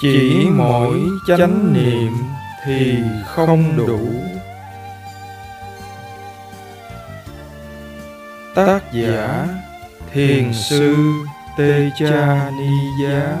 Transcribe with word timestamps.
chỉ 0.00 0.46
mỗi 0.50 1.00
chánh 1.26 1.72
niệm 1.72 2.12
thì 2.64 2.96
không 3.26 3.76
đủ. 3.76 4.00
Tác 8.54 8.80
giả 8.92 9.46
thiền 10.12 10.52
sư 10.52 10.96
tê 11.58 11.90
cha 11.98 12.50
ni 12.58 12.76
giá. 13.02 13.36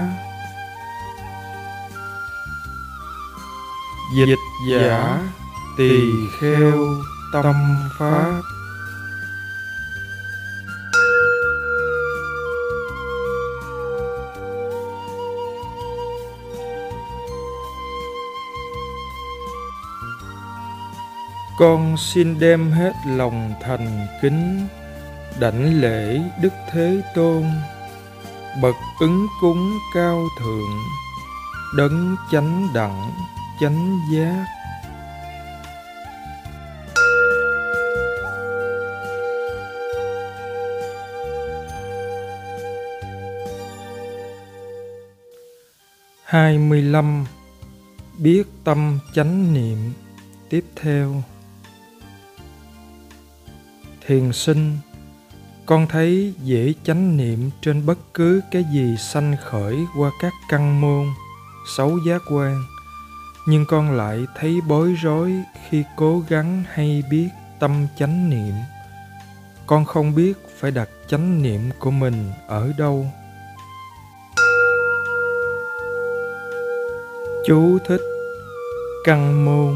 Dịch 4.16 4.38
giả 4.70 5.18
tỳ 5.76 6.00
kheo 6.40 6.78
tâm 7.32 7.54
pháp 7.98 8.40
con 21.64 21.96
xin 21.96 22.38
đem 22.38 22.70
hết 22.70 22.92
lòng 23.06 23.54
thành 23.60 24.06
kính, 24.22 24.66
đảnh 25.40 25.80
lễ 25.80 26.20
đức 26.42 26.52
thế 26.70 27.02
tôn. 27.14 27.44
Bậc 28.62 28.74
ứng 29.00 29.26
cúng 29.40 29.78
cao 29.94 30.22
thượng, 30.40 30.78
đấng 31.76 32.16
chánh 32.32 32.68
đẳng, 32.74 33.12
chánh 33.60 33.98
giác. 34.12 34.44
Hai 46.24 46.58
mươi 46.58 46.82
lăm. 46.82 47.26
Biết 48.18 48.44
tâm 48.64 48.98
chánh 49.14 49.54
niệm. 49.54 49.92
Tiếp 50.48 50.64
theo 50.76 51.22
thiền 54.06 54.32
sinh. 54.32 54.78
Con 55.66 55.86
thấy 55.86 56.34
dễ 56.42 56.72
chánh 56.84 57.16
niệm 57.16 57.50
trên 57.62 57.86
bất 57.86 57.98
cứ 58.14 58.40
cái 58.50 58.64
gì 58.72 58.96
sanh 58.96 59.36
khởi 59.44 59.76
qua 59.98 60.10
các 60.20 60.32
căn 60.48 60.80
môn, 60.80 61.06
xấu 61.76 61.98
giác 62.06 62.22
quan. 62.30 62.64
Nhưng 63.46 63.66
con 63.66 63.96
lại 63.96 64.24
thấy 64.38 64.60
bối 64.68 64.94
rối 65.02 65.32
khi 65.68 65.84
cố 65.96 66.22
gắng 66.28 66.64
hay 66.72 67.02
biết 67.10 67.28
tâm 67.60 67.86
chánh 67.98 68.30
niệm. 68.30 68.54
Con 69.66 69.84
không 69.84 70.14
biết 70.14 70.32
phải 70.58 70.70
đặt 70.70 70.88
chánh 71.08 71.42
niệm 71.42 71.60
của 71.78 71.90
mình 71.90 72.30
ở 72.46 72.72
đâu. 72.78 73.06
Chú 77.46 77.78
thích. 77.88 78.00
Căn 79.04 79.44
môn. 79.44 79.74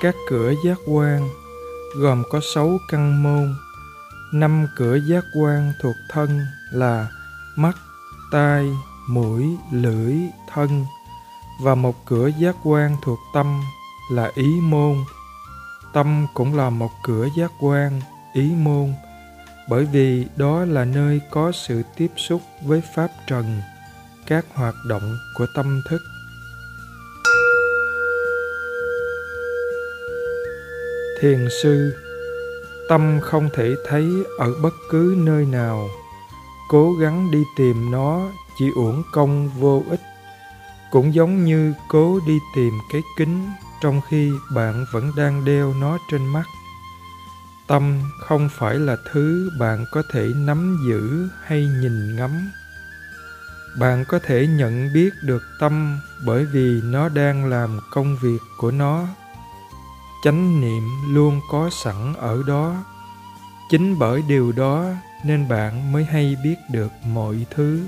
Các 0.00 0.14
cửa 0.28 0.52
giác 0.64 0.78
quan 0.86 1.28
gồm 1.98 2.22
có 2.30 2.40
sáu 2.54 2.78
căn 2.88 3.22
môn. 3.22 3.54
Năm 4.32 4.66
cửa 4.76 4.96
giác 4.96 5.24
quan 5.34 5.72
thuộc 5.82 5.96
thân 6.08 6.40
là 6.72 7.08
mắt, 7.56 7.76
tai, 8.30 8.70
mũi, 9.08 9.56
lưỡi, 9.72 10.14
thân. 10.52 10.86
Và 11.62 11.74
một 11.74 12.06
cửa 12.06 12.30
giác 12.38 12.56
quan 12.64 12.96
thuộc 13.02 13.18
tâm 13.34 13.60
là 14.12 14.30
ý 14.34 14.60
môn. 14.62 14.96
Tâm 15.92 16.26
cũng 16.34 16.56
là 16.56 16.70
một 16.70 16.90
cửa 17.02 17.28
giác 17.36 17.52
quan, 17.60 18.00
ý 18.32 18.50
môn. 18.50 18.94
Bởi 19.68 19.84
vì 19.84 20.26
đó 20.36 20.64
là 20.64 20.84
nơi 20.84 21.20
có 21.30 21.52
sự 21.52 21.82
tiếp 21.96 22.12
xúc 22.16 22.42
với 22.62 22.82
pháp 22.94 23.08
trần, 23.26 23.60
các 24.26 24.46
hoạt 24.54 24.74
động 24.88 25.16
của 25.34 25.46
tâm 25.54 25.82
thức. 25.90 26.00
Thiền 31.20 31.48
sư, 31.62 31.96
tâm 32.88 33.20
không 33.22 33.48
thể 33.54 33.74
thấy 33.88 34.08
ở 34.38 34.54
bất 34.62 34.74
cứ 34.90 35.14
nơi 35.18 35.44
nào. 35.44 35.88
Cố 36.68 36.92
gắng 37.00 37.30
đi 37.30 37.44
tìm 37.56 37.90
nó 37.90 38.30
chỉ 38.58 38.70
uổng 38.74 39.02
công 39.12 39.48
vô 39.48 39.84
ích. 39.90 40.00
Cũng 40.90 41.14
giống 41.14 41.44
như 41.44 41.72
cố 41.88 42.20
đi 42.26 42.38
tìm 42.56 42.74
cái 42.92 43.02
kính 43.18 43.50
trong 43.80 44.00
khi 44.08 44.32
bạn 44.54 44.84
vẫn 44.92 45.12
đang 45.16 45.44
đeo 45.44 45.74
nó 45.80 45.98
trên 46.10 46.26
mắt. 46.26 46.44
Tâm 47.66 48.00
không 48.20 48.48
phải 48.52 48.74
là 48.74 48.96
thứ 49.12 49.50
bạn 49.60 49.84
có 49.92 50.02
thể 50.12 50.28
nắm 50.36 50.78
giữ 50.88 51.28
hay 51.44 51.66
nhìn 51.80 52.16
ngắm. 52.16 52.50
Bạn 53.78 54.04
có 54.08 54.18
thể 54.18 54.46
nhận 54.46 54.92
biết 54.94 55.10
được 55.22 55.42
tâm 55.60 55.98
bởi 56.26 56.44
vì 56.44 56.80
nó 56.84 57.08
đang 57.08 57.50
làm 57.50 57.80
công 57.90 58.16
việc 58.16 58.38
của 58.56 58.70
nó 58.70 59.06
chánh 60.24 60.60
niệm 60.60 61.14
luôn 61.14 61.40
có 61.50 61.70
sẵn 61.70 62.14
ở 62.14 62.42
đó. 62.46 62.84
Chính 63.70 63.98
bởi 63.98 64.22
điều 64.22 64.52
đó 64.52 64.84
nên 65.24 65.48
bạn 65.48 65.92
mới 65.92 66.04
hay 66.04 66.36
biết 66.44 66.56
được 66.70 66.92
mọi 67.06 67.46
thứ. 67.50 67.86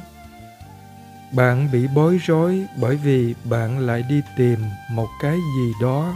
Bạn 1.33 1.69
bị 1.73 1.87
bối 1.95 2.21
rối 2.27 2.67
bởi 2.81 2.97
vì 2.97 3.35
bạn 3.45 3.79
lại 3.79 4.03
đi 4.03 4.23
tìm 4.37 4.59
một 4.91 5.09
cái 5.23 5.37
gì 5.37 5.73
đó 5.83 6.15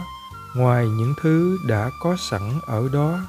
ngoài 0.55 0.85
những 0.85 1.13
thứ 1.21 1.57
đã 1.67 1.89
có 1.99 2.17
sẵn 2.29 2.59
ở 2.67 2.89
đó. 2.93 3.19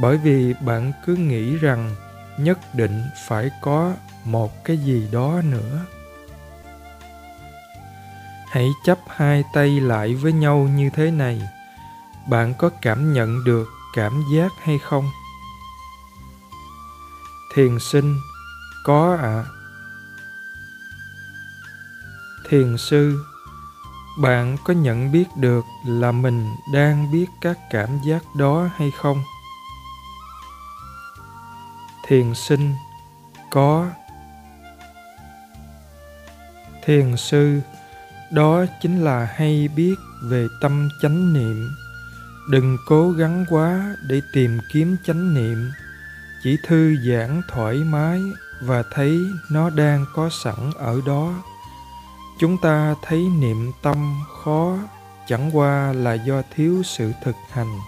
Bởi 0.00 0.16
vì 0.16 0.54
bạn 0.54 0.92
cứ 1.06 1.16
nghĩ 1.16 1.56
rằng 1.56 1.94
nhất 2.38 2.58
định 2.74 3.02
phải 3.28 3.50
có 3.60 3.92
một 4.24 4.64
cái 4.64 4.76
gì 4.76 5.08
đó 5.12 5.40
nữa. 5.44 5.84
Hãy 8.50 8.68
chấp 8.84 8.98
hai 9.08 9.44
tay 9.54 9.80
lại 9.80 10.14
với 10.14 10.32
nhau 10.32 10.58
như 10.58 10.90
thế 10.90 11.10
này 11.10 11.40
bạn 12.30 12.54
có 12.58 12.70
cảm 12.82 13.12
nhận 13.12 13.44
được 13.44 13.68
cảm 13.94 14.22
giác 14.32 14.52
hay 14.62 14.78
không? 14.78 15.10
Thiền 17.54 17.78
sinh, 17.78 18.16
có 18.84 19.16
ạ. 19.22 19.22
À. 19.22 19.44
thiền 22.48 22.76
sư, 22.78 23.24
bạn 24.18 24.56
có 24.64 24.74
nhận 24.74 25.12
biết 25.12 25.24
được 25.36 25.64
là 25.86 26.12
mình 26.12 26.56
đang 26.72 27.12
biết 27.12 27.26
các 27.40 27.58
cảm 27.70 27.88
giác 28.04 28.22
đó 28.36 28.68
hay 28.76 28.90
không? 28.90 29.22
Thiền 32.06 32.34
sinh, 32.34 32.74
có. 33.50 33.86
Thiền 36.84 37.16
sư, 37.16 37.60
đó 38.32 38.64
chính 38.82 39.04
là 39.04 39.28
hay 39.34 39.68
biết 39.76 39.94
về 40.22 40.46
tâm 40.60 40.88
chánh 41.02 41.32
niệm 41.32 41.68
đừng 42.50 42.78
cố 42.86 43.10
gắng 43.10 43.44
quá 43.48 43.96
để 44.08 44.22
tìm 44.32 44.58
kiếm 44.72 44.96
chánh 45.04 45.34
niệm. 45.34 45.70
Chỉ 46.42 46.56
thư 46.66 46.96
giãn 46.96 47.42
thoải 47.48 47.76
mái 47.76 48.22
và 48.60 48.82
thấy 48.90 49.20
nó 49.50 49.70
đang 49.70 50.04
có 50.14 50.28
sẵn 50.44 50.70
ở 50.78 51.00
đó. 51.06 51.34
Chúng 52.38 52.58
ta 52.58 52.94
thấy 53.02 53.28
niệm 53.40 53.72
tâm 53.82 54.14
khó, 54.44 54.78
chẳng 55.28 55.56
qua 55.56 55.92
là 55.92 56.14
do 56.14 56.42
thiếu 56.54 56.82
sự 56.84 57.12
thực 57.24 57.36
hành. 57.50 57.78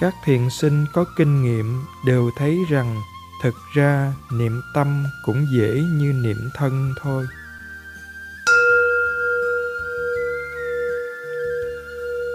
Các 0.00 0.14
thiền 0.24 0.50
sinh 0.50 0.86
có 0.92 1.04
kinh 1.16 1.42
nghiệm 1.42 1.84
đều 2.06 2.30
thấy 2.36 2.58
rằng 2.70 3.02
thực 3.42 3.54
ra 3.74 4.12
niệm 4.32 4.62
tâm 4.74 5.04
cũng 5.24 5.46
dễ 5.52 5.82
như 5.92 6.12
niệm 6.12 6.50
thân 6.54 6.94
thôi. 7.02 7.26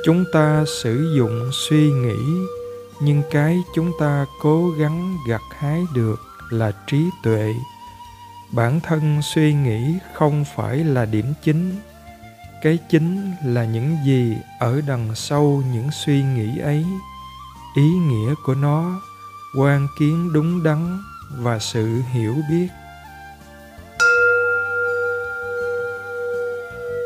Chúng 0.06 0.26
ta 0.34 0.64
sử 0.84 1.14
dụng 1.16 1.50
suy 1.54 1.92
nghĩ, 1.92 2.20
nhưng 3.02 3.22
cái 3.32 3.64
chúng 3.76 3.92
ta 4.00 4.26
cố 4.42 4.72
gắng 4.80 5.18
gặt 5.28 5.42
hái 5.58 5.82
được 5.94 6.20
là 6.50 6.72
trí 6.88 7.06
tuệ. 7.24 7.54
Bản 8.52 8.80
thân 8.80 9.22
suy 9.22 9.54
nghĩ 9.54 9.98
không 10.14 10.46
phải 10.56 10.78
là 10.78 11.06
điểm 11.06 11.34
chính. 11.44 11.76
Cái 12.64 12.78
chính 12.90 13.34
là 13.46 13.66
những 13.66 13.98
gì 14.06 14.38
ở 14.60 14.82
đằng 14.88 15.16
sau 15.16 15.64
những 15.74 15.90
suy 16.06 16.24
nghĩ 16.24 16.60
ấy. 16.60 16.86
Ý 17.76 17.90
nghĩa 17.90 18.34
của 18.46 18.56
nó, 18.56 19.02
quan 19.58 19.88
kiến 20.00 20.34
đúng 20.34 20.64
đắn 20.64 21.00
và 21.38 21.60
sự 21.60 22.02
hiểu 22.14 22.36
biết. 22.50 22.68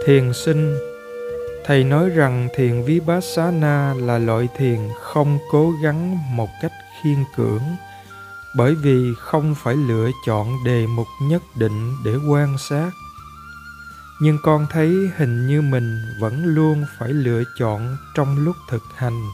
Thiền 0.06 0.34
sinh 0.34 0.93
thầy 1.66 1.84
nói 1.84 2.10
rằng 2.10 2.50
thiền 2.56 2.84
vipassana 2.84 3.94
là 3.94 4.18
loại 4.18 4.48
thiền 4.58 4.80
không 5.02 5.40
cố 5.52 5.72
gắng 5.84 6.18
một 6.36 6.50
cách 6.62 6.72
khiên 7.02 7.24
cưỡng, 7.36 7.64
bởi 8.58 8.76
vì 8.76 9.14
không 9.20 9.56
phải 9.56 9.76
lựa 9.76 10.10
chọn 10.26 10.64
đề 10.66 10.88
mục 10.88 11.08
nhất 11.22 11.44
định 11.56 11.96
để 12.06 12.16
quan 12.30 12.58
sát. 12.58 12.90
Nhưng 14.22 14.38
con 14.44 14.68
thấy 14.70 14.96
hình 15.18 15.48
như 15.48 15.62
mình 15.62 16.02
vẫn 16.20 16.46
luôn 16.46 16.86
phải 17.00 17.10
lựa 17.10 17.44
chọn 17.60 17.98
trong 18.16 18.38
lúc 18.38 18.56
thực 18.70 18.84
hành. 18.96 19.30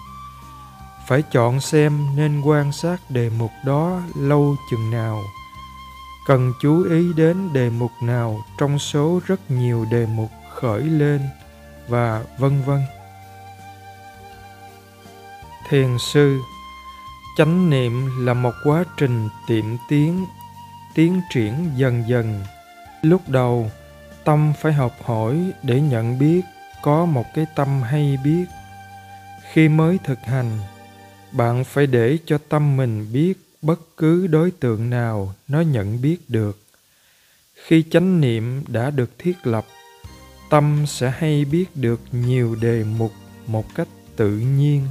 Phải 1.08 1.24
chọn 1.32 1.62
xem 1.62 2.08
nên 2.16 2.42
quan 2.42 2.72
sát 2.72 2.98
đề 3.10 3.30
mục 3.30 3.52
đó 3.66 4.02
lâu 4.16 4.56
chừng 4.72 4.92
nào. 4.92 5.24
Cần 6.28 6.54
chú 6.62 6.84
ý 6.84 7.14
đến 7.14 7.54
đề 7.54 7.70
mục 7.70 7.92
nào 8.02 8.46
trong 8.58 8.80
số 8.80 9.22
rất 9.28 9.52
nhiều 9.52 9.86
đề 9.92 10.06
mục 10.06 10.30
khởi 10.56 10.82
lên 10.82 11.22
và 11.90 12.24
vân 12.38 12.62
vân. 12.62 12.82
Thiền 15.70 15.98
sư, 16.00 16.40
chánh 17.38 17.70
niệm 17.70 18.26
là 18.26 18.34
một 18.34 18.54
quá 18.64 18.84
trình 18.98 19.30
tiệm 19.48 19.66
tiến 19.90 20.26
tiến 20.96 21.22
triển 21.30 21.72
dần 21.76 22.04
dần. 22.08 22.42
Lúc 23.02 23.30
đầu, 23.30 23.72
tâm 24.24 24.54
phải 24.62 24.74
học 24.74 24.96
hỏi 25.04 25.52
để 25.64 25.82
nhận 25.82 26.20
biết 26.20 26.42
có 26.82 27.06
một 27.06 27.26
cái 27.34 27.46
tâm 27.56 27.82
hay 27.82 28.18
biết. 28.24 28.46
Khi 29.52 29.70
mới 29.70 30.00
thực 30.04 30.20
hành, 30.20 30.60
bạn 31.32 31.64
phải 31.64 31.88
để 31.88 32.18
cho 32.26 32.38
tâm 32.50 32.78
mình 32.78 33.14
biết 33.14 33.34
bất 33.62 33.80
cứ 33.98 34.28
đối 34.28 34.52
tượng 34.52 34.90
nào 34.90 35.34
nó 35.48 35.62
nhận 35.62 36.02
biết 36.02 36.18
được. 36.28 36.60
Khi 37.56 37.84
chánh 37.92 38.22
niệm 38.22 38.64
đã 38.68 38.90
được 38.90 39.20
thiết 39.20 39.48
lập 39.48 39.66
tâm 40.50 40.86
sẽ 40.88 41.14
hay 41.18 41.46
biết 41.46 41.66
được 41.76 42.02
nhiều 42.12 42.56
đề 42.56 42.84
mục 42.84 43.12
một 43.48 43.66
cách 43.76 43.88
tự 44.16 44.30
nhiên. 44.38 44.88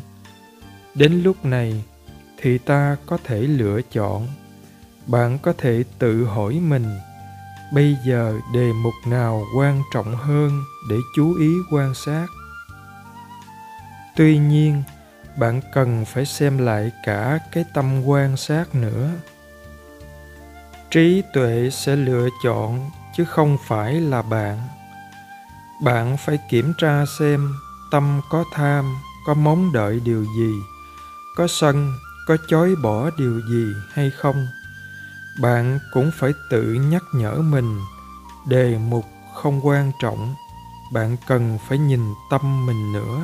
Đến 0.95 1.23
lúc 1.23 1.45
này 1.45 1.85
thì 2.37 2.59
ta 2.59 2.97
có 3.07 3.19
thể 3.25 3.41
lựa 3.41 3.81
chọn. 3.93 4.29
Bạn 5.07 5.39
có 5.39 5.53
thể 5.59 5.85
tự 5.99 6.25
hỏi 6.25 6.55
mình, 6.55 6.99
bây 7.73 7.97
giờ 8.07 8.39
đề 8.55 8.73
mục 8.73 8.95
nào 9.07 9.45
quan 9.57 9.83
trọng 9.95 10.17
hơn 10.17 10.63
để 10.91 10.97
chú 11.17 11.35
ý 11.39 11.49
quan 11.73 11.95
sát? 11.95 12.27
Tuy 14.17 14.39
nhiên, 14.39 14.83
bạn 15.39 15.61
cần 15.73 16.05
phải 16.05 16.27
xem 16.27 16.59
lại 16.59 16.91
cả 17.05 17.39
cái 17.53 17.65
tâm 17.75 18.07
quan 18.07 18.37
sát 18.37 18.75
nữa. 18.75 19.11
Trí 20.91 21.23
tuệ 21.33 21.71
sẽ 21.73 21.97
lựa 21.97 22.29
chọn, 22.45 22.91
chứ 23.17 23.25
không 23.25 23.57
phải 23.67 23.95
là 23.95 24.23
bạn 24.23 24.59
bạn 25.81 26.17
phải 26.17 26.39
kiểm 26.51 26.73
tra 26.79 27.05
xem 27.19 27.55
tâm 27.91 28.21
có 28.31 28.45
tham, 28.53 28.97
có 29.27 29.35
mong 29.35 29.73
đợi 29.73 30.01
điều 30.05 30.25
gì, 30.25 30.55
có 31.37 31.47
sân, 31.47 31.93
có 32.27 32.37
chối 32.49 32.75
bỏ 32.83 33.11
điều 33.19 33.41
gì 33.51 33.67
hay 33.93 34.11
không. 34.11 34.47
Bạn 35.43 35.79
cũng 35.93 36.11
phải 36.15 36.33
tự 36.51 36.63
nhắc 36.63 37.03
nhở 37.15 37.35
mình, 37.35 37.81
đề 38.49 38.79
mục 38.79 39.05
không 39.35 39.67
quan 39.67 39.93
trọng, 40.03 40.35
bạn 40.93 41.17
cần 41.29 41.59
phải 41.69 41.79
nhìn 41.79 42.15
tâm 42.31 42.67
mình 42.67 42.93
nữa. 42.93 43.21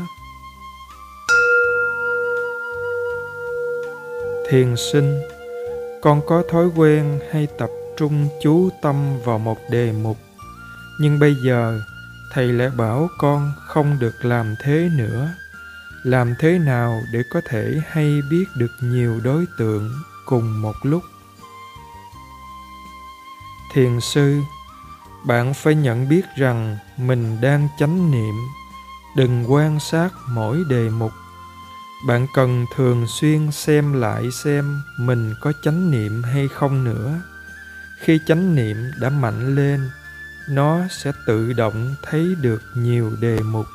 Thiền 4.51 4.75
sinh, 4.93 5.21
con 6.03 6.21
có 6.27 6.43
thói 6.51 6.67
quen 6.77 7.21
hay 7.33 7.47
tập 7.59 7.71
trung 7.97 8.29
chú 8.43 8.69
tâm 8.83 9.19
vào 9.25 9.39
một 9.39 9.59
đề 9.71 9.93
mục, 9.93 10.17
nhưng 11.01 11.19
bây 11.19 11.35
giờ 11.45 11.81
thầy 12.31 12.53
lại 12.53 12.71
bảo 12.71 13.09
con 13.19 13.53
không 13.67 13.99
được 13.99 14.25
làm 14.25 14.55
thế 14.61 14.91
nữa. 14.97 15.35
Làm 16.03 16.35
thế 16.39 16.59
nào 16.59 17.03
để 17.13 17.23
có 17.31 17.41
thể 17.49 17.81
hay 17.89 18.23
biết 18.31 18.45
được 18.57 18.71
nhiều 18.81 19.21
đối 19.25 19.47
tượng 19.59 19.93
cùng 20.25 20.63
một 20.63 20.77
lúc? 20.83 21.03
Thiền 23.73 24.01
sư, 24.01 24.41
bạn 25.27 25.55
phải 25.55 25.75
nhận 25.75 26.09
biết 26.09 26.23
rằng 26.37 26.79
mình 26.97 27.41
đang 27.41 27.69
chánh 27.79 28.11
niệm. 28.11 28.35
Đừng 29.17 29.53
quan 29.53 29.81
sát 29.81 30.09
mỗi 30.29 30.65
đề 30.69 30.91
mục. 30.91 31.13
Bạn 32.07 32.27
cần 32.35 32.67
thường 32.77 33.07
xuyên 33.07 33.51
xem 33.53 33.93
lại 33.93 34.31
xem 34.31 34.83
mình 34.99 35.35
có 35.41 35.53
chánh 35.63 35.91
niệm 35.91 36.23
hay 36.23 36.49
không 36.49 36.85
nữa. 36.85 37.21
Khi 38.01 38.21
chánh 38.27 38.55
niệm 38.55 38.77
đã 39.01 39.11
mạnh 39.11 39.55
lên 39.55 39.91
nó 40.49 40.89
sẽ 40.91 41.13
tự 41.27 41.53
động 41.53 41.95
thấy 42.03 42.35
được 42.41 42.63
nhiều 42.77 43.11
đề 43.21 43.39
mục. 43.39 43.67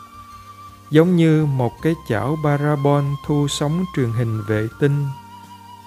Giống 0.91 1.15
như 1.15 1.45
một 1.45 1.71
cái 1.81 1.95
chảo 2.09 2.37
parabol 2.43 3.03
thu 3.25 3.47
sóng 3.47 3.85
truyền 3.95 4.11
hình 4.11 4.41
vệ 4.47 4.67
tinh, 4.79 5.07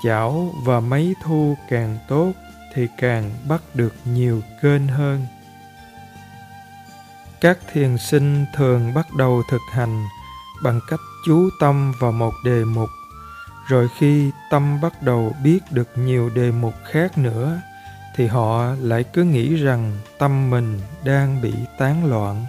chảo 0.04 0.54
và 0.64 0.80
máy 0.80 1.14
thu 1.24 1.56
càng 1.70 1.98
tốt 2.08 2.32
thì 2.74 2.88
càng 2.98 3.30
bắt 3.48 3.62
được 3.74 3.94
nhiều 4.04 4.42
kênh 4.62 4.88
hơn. 4.88 5.26
Các 7.40 7.58
thiền 7.72 7.98
sinh 7.98 8.44
thường 8.56 8.94
bắt 8.94 9.06
đầu 9.14 9.42
thực 9.50 9.60
hành 9.72 10.06
bằng 10.62 10.80
cách 10.88 11.00
chú 11.26 11.50
tâm 11.60 11.92
vào 12.00 12.12
một 12.12 12.32
đề 12.44 12.64
mục, 12.64 12.88
rồi 13.68 13.88
khi 13.98 14.30
tâm 14.50 14.80
bắt 14.80 15.02
đầu 15.02 15.36
biết 15.44 15.58
được 15.70 15.88
nhiều 15.96 16.30
đề 16.30 16.50
mục 16.50 16.74
khác 16.92 17.18
nữa 17.18 17.60
thì 18.16 18.26
họ 18.26 18.64
lại 18.80 19.04
cứ 19.04 19.24
nghĩ 19.24 19.56
rằng 19.56 19.92
tâm 20.18 20.50
mình 20.50 20.80
đang 21.04 21.42
bị 21.42 21.52
tán 21.78 22.04
loạn. 22.04 22.46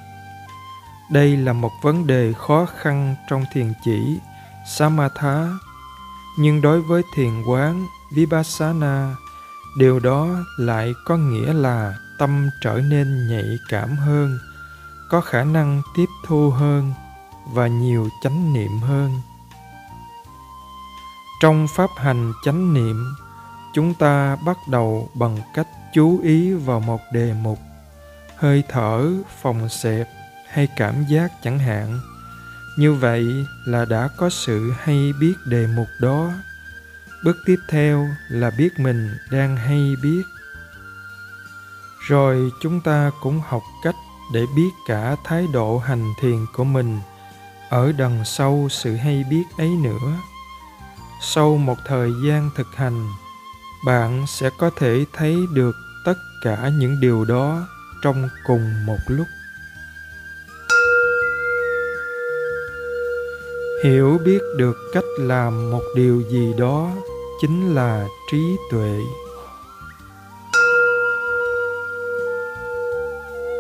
Đây 1.12 1.38
là 1.38 1.54
một 1.54 1.71
vấn 1.81 2.07
đề 2.07 2.33
khó 2.33 2.65
khăn 2.77 3.15
trong 3.30 3.45
thiền 3.54 3.74
chỉ, 3.86 4.19
samatha. 4.68 5.48
Nhưng 6.38 6.62
đối 6.62 6.81
với 6.81 7.01
thiền 7.15 7.44
quán 7.44 7.88
vipassana, 8.15 9.15
điều 9.77 10.00
đó 10.00 10.27
lại 10.57 10.94
có 11.06 11.18
nghĩa 11.18 11.54
là 11.54 11.94
tâm 12.19 12.50
trở 12.62 12.81
nên 12.89 13.27
nhạy 13.30 13.57
cảm 13.69 13.95
hơn, 13.95 14.39
có 15.09 15.21
khả 15.21 15.44
năng 15.44 15.81
tiếp 15.95 16.09
thu 16.25 16.50
hơn 16.50 16.94
và 17.54 17.68
nhiều 17.68 18.09
chánh 18.24 18.54
niệm 18.54 18.80
hơn. 18.80 19.21
Trong 21.42 21.68
pháp 21.75 21.89
hành 21.98 22.33
chánh 22.45 22.74
niệm 22.74 23.16
chúng 23.74 23.94
ta 23.94 24.36
bắt 24.36 24.58
đầu 24.68 25.10
bằng 25.14 25.38
cách 25.54 25.68
chú 25.94 26.20
ý 26.24 26.54
vào 26.54 26.80
một 26.80 27.02
đề 27.12 27.34
mục. 27.34 27.60
Hơi 28.36 28.64
thở, 28.70 29.12
phòng 29.42 29.70
xẹp 29.70 30.08
hay 30.50 30.68
cảm 30.78 31.06
giác 31.10 31.31
chẳng 31.44 31.60
hạn. 31.60 32.00
Như 32.78 32.94
vậy 32.94 33.25
là 33.66 33.86
đã 33.86 34.10
có 34.18 34.30
sự 34.30 34.74
hay 34.80 35.14
biết 35.20 35.34
đề 35.46 35.68
mục 35.68 35.88
đó. 36.02 36.31
Bước 37.24 37.36
tiếp 37.46 37.60
theo 37.70 38.08
là 38.30 38.52
biết 38.58 38.80
mình 38.80 39.18
đang 39.31 39.58
hay 39.58 39.94
biết. 40.04 40.24
Rồi 42.08 42.52
chúng 42.62 42.81
ta 42.81 43.12
cũng 43.22 43.42
học 43.48 43.64
cách 43.84 43.96
để 44.34 44.46
biết 44.56 44.69
cả 44.88 45.16
thái 45.24 45.48
độ 45.54 45.78
hành 45.78 46.14
thiền 46.22 46.46
của 46.54 46.64
mình 46.64 47.00
ở 47.69 47.92
đằng 47.92 48.26
sau 48.26 48.68
sự 48.72 48.96
hay 48.96 49.24
biết 49.30 49.44
ấy 49.58 49.69
nữa. 49.69 50.18
Sau 51.22 51.58
một 51.58 51.78
thời 51.88 52.12
gian 52.26 52.50
thực 52.56 52.68
hành 52.76 53.10
bạn 53.85 54.25
sẽ 54.27 54.50
có 54.59 54.69
thể 54.77 55.06
thấy 55.13 55.38
được 55.53 55.75
tất 56.06 56.18
cả 56.44 56.71
những 56.80 57.00
điều 57.01 57.25
đó 57.25 57.68
trong 58.03 58.30
cùng 58.45 58.85
một 58.85 59.00
lúc. 59.07 59.27
Hiểu 63.83 64.19
biết 64.25 64.42
được 64.57 64.75
cách 64.94 65.04
làm 65.19 65.71
một 65.71 65.83
điều 65.95 66.21
gì 66.21 66.54
đó 66.57 66.92
chính 67.42 67.75
là 67.75 68.07
trí 68.31 68.56
tuệ. 68.71 68.99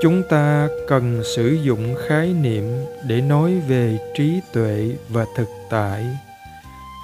Chúng 0.01 0.23
ta 0.29 0.67
cần 0.87 1.23
sử 1.35 1.57
dụng 1.63 1.95
khái 2.07 2.33
niệm 2.33 2.63
để 3.07 3.21
nói 3.21 3.61
về 3.67 3.97
trí 4.17 4.39
tuệ 4.53 4.91
và 5.09 5.25
thực 5.35 5.47
tại 5.69 6.05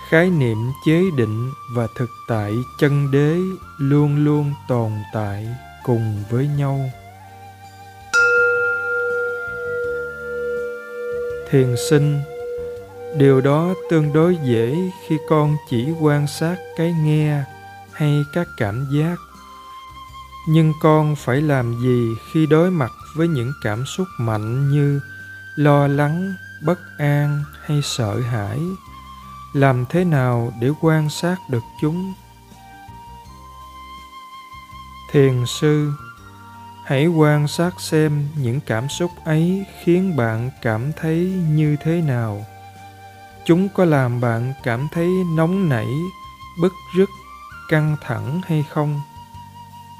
khái 0.09 0.29
niệm 0.29 0.57
chế 0.85 1.03
định 1.15 1.51
và 1.73 1.87
thực 1.95 2.09
tại 2.27 2.53
chân 2.79 3.11
đế 3.11 3.37
luôn 3.77 4.25
luôn 4.25 4.53
tồn 4.67 4.91
tại 5.13 5.47
cùng 5.83 6.23
với 6.29 6.47
nhau. 6.47 6.89
Thiền 11.49 11.75
sinh, 11.89 12.21
điều 13.17 13.41
đó 13.41 13.73
tương 13.89 14.13
đối 14.13 14.37
dễ 14.43 14.75
khi 15.07 15.17
con 15.29 15.57
chỉ 15.69 15.87
quan 16.01 16.27
sát 16.27 16.55
cái 16.77 16.93
nghe 17.03 17.43
hay 17.93 18.23
các 18.33 18.47
cảm 18.57 18.85
giác. 18.91 19.15
Nhưng 20.47 20.73
con 20.81 21.15
phải 21.15 21.41
làm 21.41 21.81
gì 21.81 22.15
khi 22.31 22.45
đối 22.45 22.71
mặt 22.71 22.91
với 23.15 23.27
những 23.27 23.51
cảm 23.63 23.85
xúc 23.85 24.07
mạnh 24.19 24.71
như 24.71 24.99
lo 25.55 25.87
lắng, 25.87 26.33
bất 26.65 26.79
an 26.97 27.43
hay 27.65 27.81
sợ 27.83 28.19
hãi? 28.19 28.59
Làm 29.53 29.86
thế 29.89 30.06
nào 30.06 30.51
để 30.60 30.70
quan 30.82 31.10
sát 31.10 31.36
được 31.50 31.63
chúng? 31.82 32.13
Thiền 35.12 35.46
sư, 35.46 35.91
hãy 36.86 37.08
quan 37.08 37.48
sát 37.48 37.82
xem 37.82 38.27
những 38.38 38.60
cảm 38.62 38.89
xúc 38.89 39.12
ấy 39.25 39.65
khiến 39.84 40.18
bạn 40.18 40.50
cảm 40.62 40.91
thấy 40.94 41.18
như 41.50 41.75
thế 41.84 42.01
nào. 42.01 42.46
Chúng 43.46 43.70
có 43.70 43.86
làm 43.86 44.22
bạn 44.22 44.53
cảm 44.63 44.88
thấy 44.91 45.08
nóng 45.36 45.70
nảy 45.70 45.88
bức 46.62 46.74
rứt, 46.98 47.10
căng 47.70 47.96
thẳng 48.01 48.41
hay 48.48 48.63
không? 48.70 49.01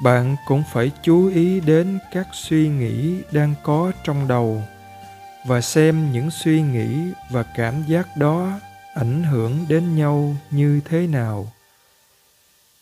Bạn 0.04 0.36
cũng 0.46 0.62
phải 0.72 0.90
chú 1.02 1.28
ý 1.28 1.60
đến 1.60 1.98
các 2.12 2.26
suy 2.32 2.68
nghĩ 2.68 3.22
đang 3.32 3.54
có 3.62 3.92
trong 4.04 4.28
đầu 4.28 4.62
và 5.46 5.60
xem 5.60 6.12
những 6.12 6.30
suy 6.30 6.62
nghĩ 6.62 7.12
và 7.30 7.42
cảm 7.56 7.82
giác 7.82 8.16
đó 8.16 8.60
ảnh 8.94 9.22
hưởng 9.22 9.66
đến 9.68 9.96
nhau 9.96 10.36
như 10.50 10.80
thế 10.84 11.06
nào. 11.06 11.52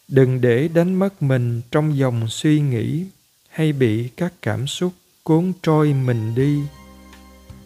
Đừng 0.08 0.40
để 0.40 0.68
đánh 0.68 0.94
mất 0.94 1.22
mình 1.22 1.60
trong 1.70 1.96
dòng 1.96 2.28
suy 2.28 2.60
nghĩ 2.60 3.06
hay 3.48 3.72
bị 3.72 4.08
các 4.16 4.32
cảm 4.42 4.66
xúc 4.66 4.92
cuốn 5.22 5.52
trôi 5.62 5.92
mình 5.92 6.34
đi. 6.34 6.62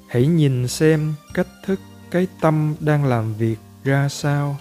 Hãy 0.08 0.26
nhìn 0.26 0.68
xem 0.68 1.14
cách 1.34 1.46
thức 1.64 1.80
cái 2.10 2.26
tâm 2.40 2.74
đang 2.80 3.04
làm 3.04 3.34
việc 3.34 3.58
ra 3.84 4.08
sao. 4.08 4.56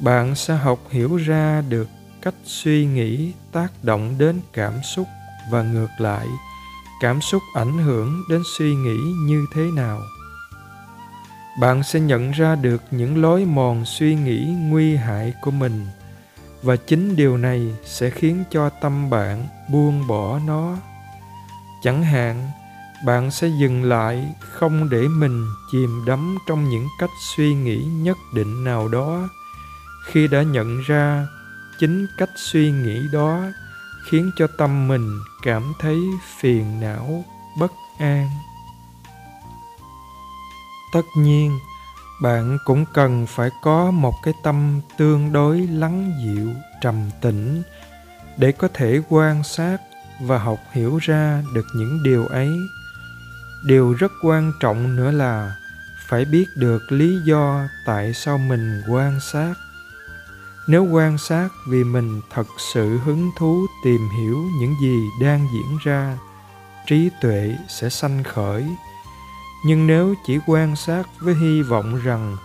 Bạn 0.00 0.34
sẽ 0.34 0.54
học 0.54 0.80
hiểu 0.90 1.16
ra 1.16 1.62
được 1.68 1.88
cách 2.22 2.34
suy 2.44 2.86
nghĩ 2.86 3.32
tác 3.52 3.84
động 3.84 4.14
đến 4.18 4.40
cảm 4.52 4.74
xúc 4.94 5.06
và 5.50 5.62
ngược 5.62 5.90
lại, 5.98 6.26
cảm 7.00 7.20
xúc 7.20 7.42
ảnh 7.54 7.78
hưởng 7.78 8.22
đến 8.30 8.42
suy 8.58 8.74
nghĩ 8.74 8.96
như 9.26 9.46
thế 9.54 9.62
nào 9.62 10.00
bạn 11.60 11.82
sẽ 11.82 12.00
nhận 12.00 12.30
ra 12.30 12.54
được 12.54 12.82
những 12.90 13.22
lối 13.22 13.44
mòn 13.44 13.84
suy 13.84 14.14
nghĩ 14.14 14.54
nguy 14.58 14.96
hại 14.96 15.34
của 15.42 15.50
mình. 15.50 15.86
Và 16.62 16.76
chính 16.76 17.16
điều 17.16 17.36
này 17.36 17.74
sẽ 17.84 18.10
khiến 18.10 18.44
cho 18.50 18.68
tâm 18.68 19.10
bạn 19.10 19.46
buông 19.70 20.06
bỏ 20.06 20.38
nó. 20.46 20.76
Chẳng 21.82 22.04
hạn, 22.04 22.50
bạn 23.06 23.30
sẽ 23.30 23.48
dừng 23.60 23.84
lại 23.84 24.34
không 24.40 24.90
để 24.90 25.08
mình 25.08 25.46
chìm 25.72 26.04
đắm 26.06 26.38
trong 26.48 26.68
những 26.68 26.88
cách 26.98 27.10
suy 27.36 27.54
nghĩ 27.54 27.84
nhất 27.84 28.16
định 28.34 28.64
nào 28.64 28.88
đó. 28.88 29.28
Khi 30.06 30.28
đã 30.28 30.42
nhận 30.42 30.80
ra 30.86 31.26
chính 31.78 32.06
cách 32.18 32.30
suy 32.36 32.70
nghĩ 32.70 33.00
đó, 33.12 33.42
khiến 34.10 34.30
cho 34.36 34.46
tâm 34.46 34.88
mình 34.88 35.20
cảm 35.42 35.72
thấy 35.80 35.98
phiền 36.40 36.80
não, 36.80 37.24
bất 37.58 37.72
an 37.98 38.28
tất 40.94 41.06
nhiên, 41.16 41.58
bạn 42.22 42.58
cũng 42.64 42.84
cần 42.94 43.26
phải 43.26 43.50
có 43.62 43.90
một 43.90 44.14
cái 44.22 44.34
tâm 44.42 44.80
tương 44.96 45.32
đối 45.32 45.60
lắng 45.60 46.12
dịu, 46.24 46.50
trầm 46.80 47.10
tĩnh 47.20 47.62
để 48.36 48.52
có 48.52 48.68
thể 48.74 49.00
quan 49.08 49.42
sát 49.42 49.78
và 50.20 50.38
học 50.38 50.58
hiểu 50.72 50.98
ra 51.02 51.42
được 51.54 51.66
những 51.76 52.02
điều 52.02 52.26
ấy. 52.26 52.50
Điều 53.66 53.92
rất 53.92 54.12
quan 54.22 54.52
trọng 54.60 54.96
nữa 54.96 55.10
là 55.10 55.56
phải 56.08 56.24
biết 56.24 56.44
được 56.56 56.82
lý 56.88 57.18
do 57.24 57.60
tại 57.86 58.14
sao 58.14 58.38
mình 58.38 58.82
quan 58.90 59.20
sát. 59.32 59.54
Nếu 60.68 60.84
quan 60.84 61.18
sát 61.18 61.48
vì 61.68 61.84
mình 61.84 62.20
thật 62.34 62.46
sự 62.72 62.98
hứng 62.98 63.30
thú 63.38 63.66
tìm 63.84 64.00
hiểu 64.18 64.38
những 64.60 64.74
gì 64.82 65.08
đang 65.22 65.46
diễn 65.54 65.78
ra, 65.84 66.18
trí 66.86 67.10
tuệ 67.20 67.56
sẽ 67.68 67.88
sanh 67.88 68.22
khởi 68.22 68.64
nhưng 69.64 69.86
nếu 69.86 70.14
chỉ 70.26 70.38
quan 70.46 70.76
sát 70.76 71.02
với 71.20 71.34
hy 71.34 71.62
vọng 71.62 72.00
rằng 72.04 72.36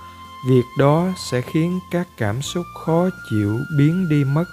việc 0.48 0.66
đó 0.78 1.08
sẽ 1.18 1.42
khiến 1.42 1.80
các 1.92 2.08
cảm 2.18 2.42
xúc 2.42 2.66
khó 2.86 3.10
chịu 3.30 3.60
biến 3.78 4.10
đi 4.10 4.24
mất, 4.24 4.46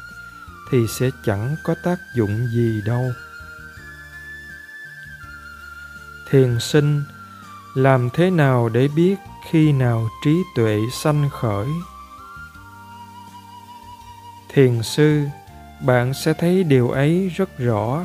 thì 0.71 0.87
sẽ 0.87 1.11
chẳng 1.25 1.57
có 1.65 1.75
tác 1.85 1.99
dụng 2.15 2.47
gì 2.55 2.81
đâu. 2.87 3.13
Thiền 6.31 6.61
sinh, 6.61 7.03
làm 7.75 8.11
thế 8.11 8.31
nào 8.31 8.69
để 8.69 8.89
biết 8.89 9.17
khi 9.51 9.73
nào 9.73 10.09
trí 10.25 10.43
tuệ 10.55 10.81
sanh 10.93 11.31
khởi? 11.31 11.67
Thiền 14.49 14.83
sư, 14.83 15.25
bạn 15.81 16.15
sẽ 16.15 16.33
thấy 16.33 16.65
điều 16.65 16.91
ấy 16.91 17.29
rất 17.37 17.59
rõ. 17.59 18.05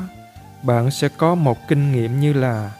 Bạn 0.62 0.90
sẽ 0.90 1.08
có 1.08 1.34
một 1.34 1.68
kinh 1.68 1.92
nghiệm 1.92 2.20
như 2.20 2.32
là 2.32 2.70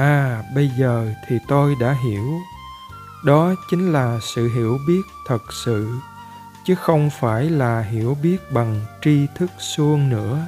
à 0.00 0.42
bây 0.54 0.70
giờ 0.78 1.06
thì 1.26 1.38
tôi 1.48 1.74
đã 1.80 1.96
hiểu. 2.04 2.40
Đó 3.24 3.54
chính 3.70 3.92
là 3.92 4.18
sự 4.22 4.48
hiểu 4.54 4.78
biết 4.86 5.02
thật 5.26 5.52
sự, 5.64 5.88
chứ 6.66 6.74
không 6.74 7.10
phải 7.20 7.50
là 7.50 7.80
hiểu 7.80 8.16
biết 8.22 8.52
bằng 8.52 8.80
tri 9.02 9.26
thức 9.34 9.50
suông 9.58 10.08
nữa. 10.08 10.38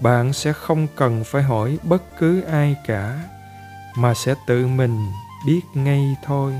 Bạn 0.00 0.32
sẽ 0.32 0.52
không 0.52 0.86
cần 0.96 1.24
phải 1.24 1.42
hỏi 1.42 1.78
bất 1.82 2.02
cứ 2.18 2.40
ai 2.40 2.76
cả, 2.86 3.18
mà 3.96 4.14
sẽ 4.14 4.34
tự 4.46 4.66
mình 4.66 5.06
biết 5.46 5.60
ngay 5.74 6.16
thôi. 6.24 6.52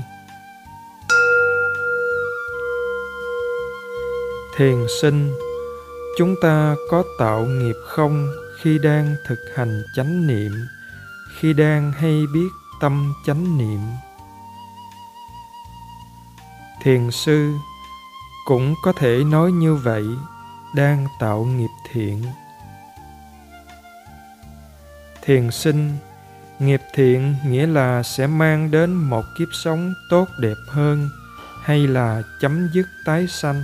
Thiền 4.57 4.85
sinh, 5.01 5.33
chúng 6.17 6.35
ta 6.41 6.75
có 6.91 7.03
tạo 7.19 7.45
nghiệp 7.45 7.75
không 7.87 8.27
khi 8.61 8.79
đang 8.79 9.15
thực 9.27 9.39
hành 9.55 9.83
chánh 9.95 10.27
niệm? 10.27 10.51
Khi 11.43 11.53
đang 11.53 11.91
hay 11.91 12.27
biết 12.33 12.49
tâm 12.79 13.13
chánh 13.25 13.57
niệm. 13.57 13.79
Thiền 16.81 17.11
sư 17.11 17.53
cũng 18.45 18.75
có 18.83 18.93
thể 18.93 19.23
nói 19.23 19.51
như 19.51 19.75
vậy, 19.75 20.03
đang 20.75 21.07
tạo 21.19 21.45
nghiệp 21.45 21.69
thiện. 21.91 22.23
Thiền 25.21 25.51
sinh, 25.51 25.97
nghiệp 26.59 26.81
thiện 26.93 27.35
nghĩa 27.45 27.67
là 27.67 28.03
sẽ 28.03 28.27
mang 28.27 28.71
đến 28.71 28.93
một 28.93 29.23
kiếp 29.37 29.47
sống 29.51 29.93
tốt 30.09 30.27
đẹp 30.39 30.57
hơn 30.67 31.09
hay 31.63 31.87
là 31.87 32.21
chấm 32.41 32.69
dứt 32.73 32.87
tái 33.05 33.27
sanh. 33.27 33.63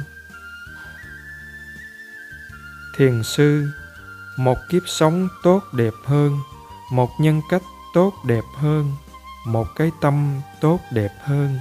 Thiền 2.98 3.24
sư, 3.24 3.68
một 4.38 4.58
kiếp 4.70 4.84
sống 4.86 5.28
tốt 5.44 5.64
đẹp 5.74 5.94
hơn 6.06 6.38
một 6.91 7.19
nhân 7.19 7.41
cách 7.50 7.63
tốt 7.93 8.13
đẹp 8.25 8.43
hơn, 8.55 8.91
một 9.46 9.67
cái 9.75 9.91
tâm 10.01 10.41
tốt 10.62 10.79
đẹp 10.91 11.12
hơn. 11.24 11.60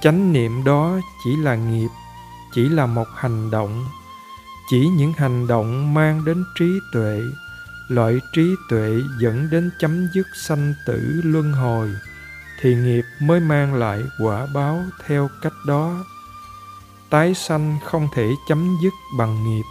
Chánh 0.00 0.32
niệm 0.32 0.64
đó 0.64 0.98
chỉ 1.24 1.36
là 1.36 1.54
nghiệp, 1.54 1.88
chỉ 2.54 2.68
là 2.68 2.86
một 2.86 3.06
hành 3.16 3.50
động. 3.50 3.86
Chỉ 4.70 4.88
những 4.96 5.12
hành 5.12 5.46
động 5.46 5.94
mang 5.94 6.24
đến 6.24 6.44
trí 6.58 6.70
tuệ, 6.92 7.20
loại 7.88 8.20
trí 8.32 8.54
tuệ 8.68 9.00
dẫn 9.20 9.50
đến 9.50 9.70
chấm 9.80 10.08
dứt 10.14 10.26
sanh 10.34 10.74
tử 10.86 11.20
luân 11.24 11.52
hồi, 11.52 11.90
thì 12.60 12.74
nghiệp 12.74 13.04
mới 13.20 13.40
mang 13.40 13.74
lại 13.74 14.02
quả 14.18 14.46
báo 14.54 14.84
theo 15.06 15.28
cách 15.42 15.52
đó. 15.66 16.04
Tái 17.10 17.34
sanh 17.34 17.78
không 17.84 18.08
thể 18.14 18.30
chấm 18.48 18.76
dứt 18.82 18.92
bằng 19.18 19.44
nghiệp 19.44 19.64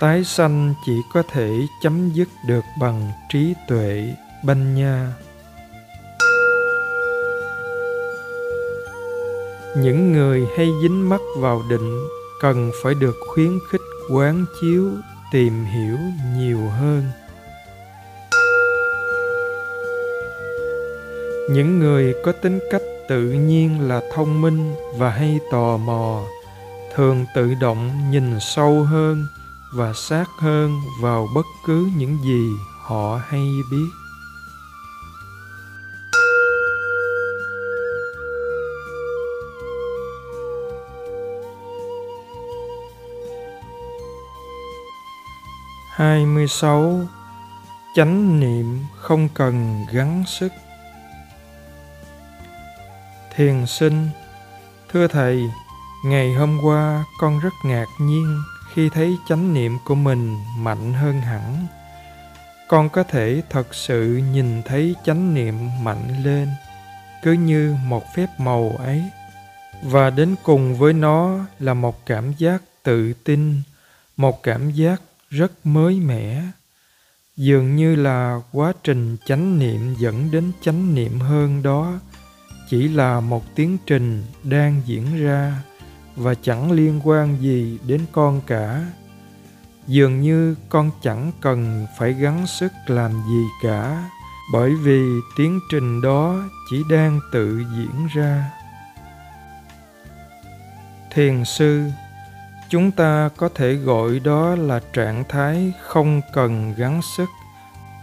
tái 0.00 0.24
sanh 0.24 0.74
chỉ 0.86 1.02
có 1.12 1.22
thể 1.22 1.50
chấm 1.82 2.10
dứt 2.10 2.28
được 2.46 2.64
bằng 2.80 3.12
trí 3.28 3.54
tuệ, 3.68 4.14
banh 4.44 4.74
nha. 4.74 5.12
Những 9.76 10.12
người 10.12 10.46
hay 10.56 10.68
dính 10.82 11.08
mắc 11.08 11.20
vào 11.38 11.62
định 11.70 12.08
cần 12.40 12.70
phải 12.82 12.94
được 12.94 13.16
khuyến 13.28 13.58
khích, 13.70 13.80
quán 14.10 14.44
chiếu, 14.60 14.90
tìm 15.32 15.64
hiểu 15.64 15.98
nhiều 16.36 16.58
hơn. 16.58 17.04
Những 21.50 21.78
người 21.78 22.14
có 22.24 22.32
tính 22.32 22.58
cách 22.70 22.82
tự 23.08 23.22
nhiên 23.22 23.88
là 23.88 24.00
thông 24.14 24.42
minh 24.42 24.74
và 24.96 25.10
hay 25.10 25.40
tò 25.50 25.76
mò, 25.76 26.22
thường 26.94 27.24
tự 27.34 27.54
động 27.60 28.10
nhìn 28.10 28.40
sâu 28.40 28.82
hơn 28.82 29.26
và 29.72 29.92
sát 29.92 30.24
hơn 30.38 30.80
vào 31.00 31.28
bất 31.34 31.46
cứ 31.64 31.90
những 31.96 32.18
gì 32.22 32.50
họ 32.82 33.20
hay 33.28 33.48
biết. 33.70 33.88
Hai 45.90 46.26
mươi 46.26 46.48
sáu. 46.48 47.00
Chánh 47.94 48.40
niệm 48.40 48.84
không 48.96 49.28
cần 49.34 49.86
gắng 49.92 50.24
sức. 50.26 50.52
Thiền 53.34 53.66
sinh, 53.66 54.08
thưa 54.92 55.06
thầy, 55.06 55.50
ngày 56.04 56.34
hôm 56.34 56.58
qua 56.64 57.04
con 57.18 57.38
rất 57.38 57.52
ngạc 57.64 57.86
nhiên 57.98 58.42
khi 58.76 58.88
thấy 58.88 59.16
chánh 59.28 59.54
niệm 59.54 59.78
của 59.84 59.94
mình 59.94 60.36
mạnh 60.58 60.92
hơn 60.92 61.20
hẳn. 61.20 61.66
Con 62.68 62.88
có 62.88 63.02
thể 63.02 63.42
thật 63.50 63.74
sự 63.74 64.20
nhìn 64.32 64.62
thấy 64.62 64.94
chánh 65.04 65.34
niệm 65.34 65.54
mạnh 65.82 66.24
lên, 66.24 66.48
cứ 67.22 67.32
như 67.32 67.76
một 67.86 68.02
phép 68.14 68.26
màu 68.38 68.76
ấy. 68.78 69.02
Và 69.82 70.10
đến 70.10 70.34
cùng 70.42 70.76
với 70.76 70.92
nó 70.92 71.38
là 71.58 71.74
một 71.74 72.06
cảm 72.06 72.32
giác 72.38 72.62
tự 72.82 73.12
tin, 73.12 73.62
một 74.16 74.42
cảm 74.42 74.70
giác 74.70 75.02
rất 75.30 75.52
mới 75.64 76.00
mẻ. 76.00 76.42
Dường 77.36 77.76
như 77.76 77.96
là 77.96 78.40
quá 78.52 78.72
trình 78.84 79.16
chánh 79.26 79.58
niệm 79.58 79.94
dẫn 79.98 80.30
đến 80.30 80.52
chánh 80.62 80.94
niệm 80.94 81.20
hơn 81.20 81.62
đó, 81.62 81.92
chỉ 82.70 82.88
là 82.88 83.20
một 83.20 83.54
tiến 83.54 83.78
trình 83.86 84.24
đang 84.42 84.82
diễn 84.86 85.24
ra 85.24 85.62
và 86.16 86.34
chẳng 86.34 86.72
liên 86.72 87.00
quan 87.04 87.36
gì 87.40 87.78
đến 87.86 88.00
con 88.12 88.40
cả. 88.46 88.86
Dường 89.86 90.20
như 90.20 90.54
con 90.68 90.90
chẳng 91.02 91.32
cần 91.40 91.86
phải 91.98 92.12
gắng 92.12 92.46
sức 92.46 92.72
làm 92.86 93.12
gì 93.12 93.44
cả, 93.62 94.10
bởi 94.52 94.74
vì 94.74 95.02
tiến 95.36 95.60
trình 95.70 96.00
đó 96.00 96.36
chỉ 96.70 96.82
đang 96.90 97.20
tự 97.32 97.64
diễn 97.76 98.06
ra. 98.14 98.50
Thiền 101.14 101.44
sư, 101.44 101.82
chúng 102.70 102.90
ta 102.90 103.30
có 103.36 103.48
thể 103.54 103.74
gọi 103.74 104.20
đó 104.20 104.54
là 104.54 104.80
trạng 104.92 105.24
thái 105.28 105.72
không 105.82 106.20
cần 106.32 106.74
gắng 106.76 107.00
sức. 107.16 107.28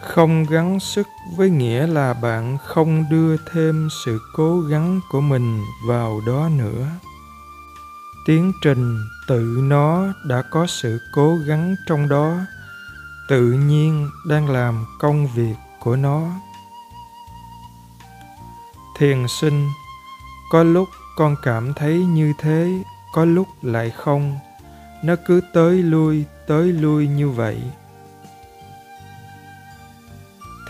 Không 0.02 0.46
gắng 0.46 0.80
sức 0.80 1.08
với 1.36 1.50
nghĩa 1.50 1.88
là 1.88 2.14
bạn 2.14 2.58
không 2.58 3.06
đưa 3.10 3.38
thêm 3.54 3.90
sự 4.06 4.20
cố 4.36 4.62
gắng 4.62 5.00
của 5.12 5.22
mình 5.22 5.64
vào 5.88 6.22
đó 6.28 6.50
nữa 6.58 6.88
tiến 8.26 8.54
trình 8.62 9.00
tự 9.28 9.60
nó 9.62 10.14
đã 10.24 10.42
có 10.42 10.68
sự 10.68 11.00
cố 11.12 11.38
gắng 11.38 11.76
trong 11.88 12.10
đó, 12.10 12.38
tự 13.28 13.52
nhiên 13.52 14.10
đang 14.28 14.50
làm 14.50 14.86
công 15.00 15.28
việc 15.28 15.56
của 15.80 15.96
nó. 15.96 16.30
Thiền 18.98 19.28
sinh, 19.28 19.70
có 20.52 20.64
lúc 20.64 20.90
con 21.16 21.36
cảm 21.44 21.74
thấy 21.74 22.06
như 22.06 22.34
thế, 22.40 22.84
có 23.14 23.26
lúc 23.26 23.48
lại 23.62 23.90
không. 23.90 24.40
Nó 25.04 25.16
cứ 25.26 25.42
tới 25.54 25.84
lui 25.84 26.26
tới 26.48 26.74
lui 26.74 27.08
như 27.08 27.30
vậy. 27.30 27.58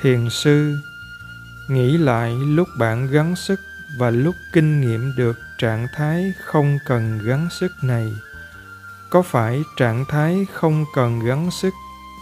Thiền 0.02 0.30
sư, 0.30 0.76
nghĩ 1.70 1.98
lại 1.98 2.32
lúc 2.36 2.68
bạn 2.80 3.08
gắng 3.12 3.36
sức 3.36 3.60
và 4.00 4.10
lúc 4.10 4.36
kinh 4.54 4.82
nghiệm 4.82 5.14
được 5.18 5.38
trạng 5.58 5.88
thái 5.94 6.34
không 6.44 6.80
cần 6.86 7.20
gắng 7.26 7.48
sức 7.52 7.72
này. 7.82 8.14
Có 9.10 9.22
phải 9.22 9.62
trạng 9.78 10.06
thái 10.06 10.46
không 10.54 10.86
cần 10.96 11.20
gắng 11.20 11.52
sức 11.52 11.74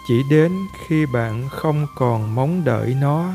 chỉ 0.08 0.24
đến 0.30 0.52
khi 0.88 1.06
bạn 1.06 1.50
không 1.50 1.88
còn 1.96 2.36
mong 2.36 2.64
đợi 2.64 2.96
nó? 3.02 3.34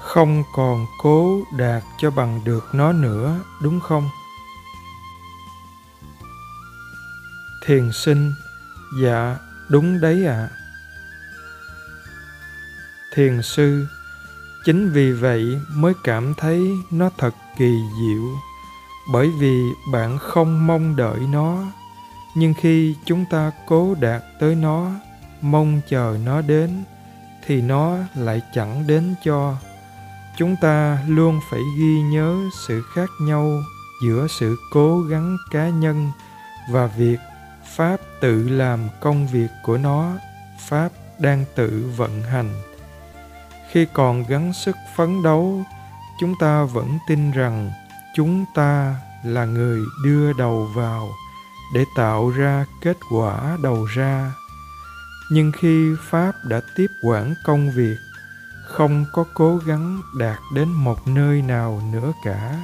Không 0.00 0.44
còn 0.54 0.86
cố 1.02 1.42
đạt 1.58 1.82
cho 1.98 2.10
bằng 2.10 2.40
được 2.44 2.68
nó 2.72 2.92
nữa, 2.92 3.40
đúng 3.62 3.80
không? 3.80 4.08
Thiền 7.66 7.92
sinh 7.92 8.32
dạ 9.02 9.36
đúng 9.68 10.00
đấy 10.00 10.26
ạ. 10.26 10.48
À. 10.50 10.54
thiền 13.14 13.42
sư 13.42 13.86
chính 14.68 14.90
vì 14.92 15.12
vậy 15.12 15.60
mới 15.74 15.92
cảm 16.04 16.34
thấy 16.34 16.78
nó 16.90 17.10
thật 17.18 17.34
kỳ 17.56 17.74
diệu. 18.00 18.22
Bởi 19.12 19.30
vì 19.38 19.62
bạn 19.92 20.18
không 20.18 20.66
mong 20.66 20.96
đợi 20.96 21.18
nó, 21.32 21.64
nhưng 22.34 22.54
khi 22.54 22.94
chúng 23.04 23.24
ta 23.30 23.52
cố 23.66 23.94
đạt 24.00 24.22
tới 24.40 24.54
nó, 24.54 24.90
mong 25.40 25.80
chờ 25.88 26.16
nó 26.24 26.40
đến, 26.40 26.70
thì 27.46 27.60
nó 27.60 27.96
lại 28.14 28.42
chẳng 28.54 28.86
đến 28.86 29.14
cho. 29.24 29.56
Chúng 30.36 30.56
ta 30.60 30.98
luôn 31.06 31.40
phải 31.50 31.60
ghi 31.78 32.00
nhớ 32.00 32.36
sự 32.66 32.82
khác 32.94 33.10
nhau 33.20 33.50
giữa 34.04 34.26
sự 34.40 34.56
cố 34.72 35.00
gắng 35.00 35.36
cá 35.50 35.68
nhân 35.68 36.10
và 36.72 36.86
việc 36.86 37.18
pháp 37.76 37.96
tự 38.20 38.48
làm 38.48 38.80
công 39.00 39.26
việc 39.26 39.48
của 39.64 39.78
nó. 39.78 40.12
Pháp 40.68 40.88
đang 41.18 41.44
tự 41.54 41.92
vận 41.96 42.22
hành 42.22 42.50
khi 43.70 43.86
còn 43.94 44.24
gắng 44.28 44.52
sức 44.52 44.76
phấn 44.96 45.22
đấu, 45.22 45.64
chúng 46.20 46.34
ta 46.40 46.64
vẫn 46.64 46.98
tin 47.08 47.30
rằng 47.30 47.72
chúng 48.14 48.44
ta 48.54 48.94
là 49.24 49.44
người 49.44 49.80
đưa 50.04 50.32
đầu 50.32 50.68
vào 50.74 51.08
để 51.74 51.84
tạo 51.96 52.30
ra 52.30 52.64
kết 52.80 52.96
quả 53.10 53.58
đầu 53.62 53.84
ra. 53.84 54.32
Nhưng 55.30 55.52
khi 55.60 55.94
pháp 56.10 56.32
đã 56.44 56.60
tiếp 56.76 56.86
quản 57.02 57.34
công 57.44 57.70
việc, 57.70 57.96
không 58.66 59.04
có 59.12 59.24
cố 59.34 59.56
gắng 59.56 60.00
đạt 60.18 60.38
đến 60.54 60.68
một 60.68 61.08
nơi 61.08 61.42
nào 61.42 61.82
nữa 61.92 62.12
cả. 62.24 62.60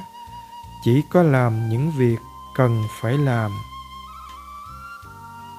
Chỉ 0.83 1.01
có 1.11 1.23
làm 1.23 1.69
những 1.69 1.91
việc 1.91 2.17
cần 2.55 2.83
phải 3.01 3.17
làm. 3.17 3.51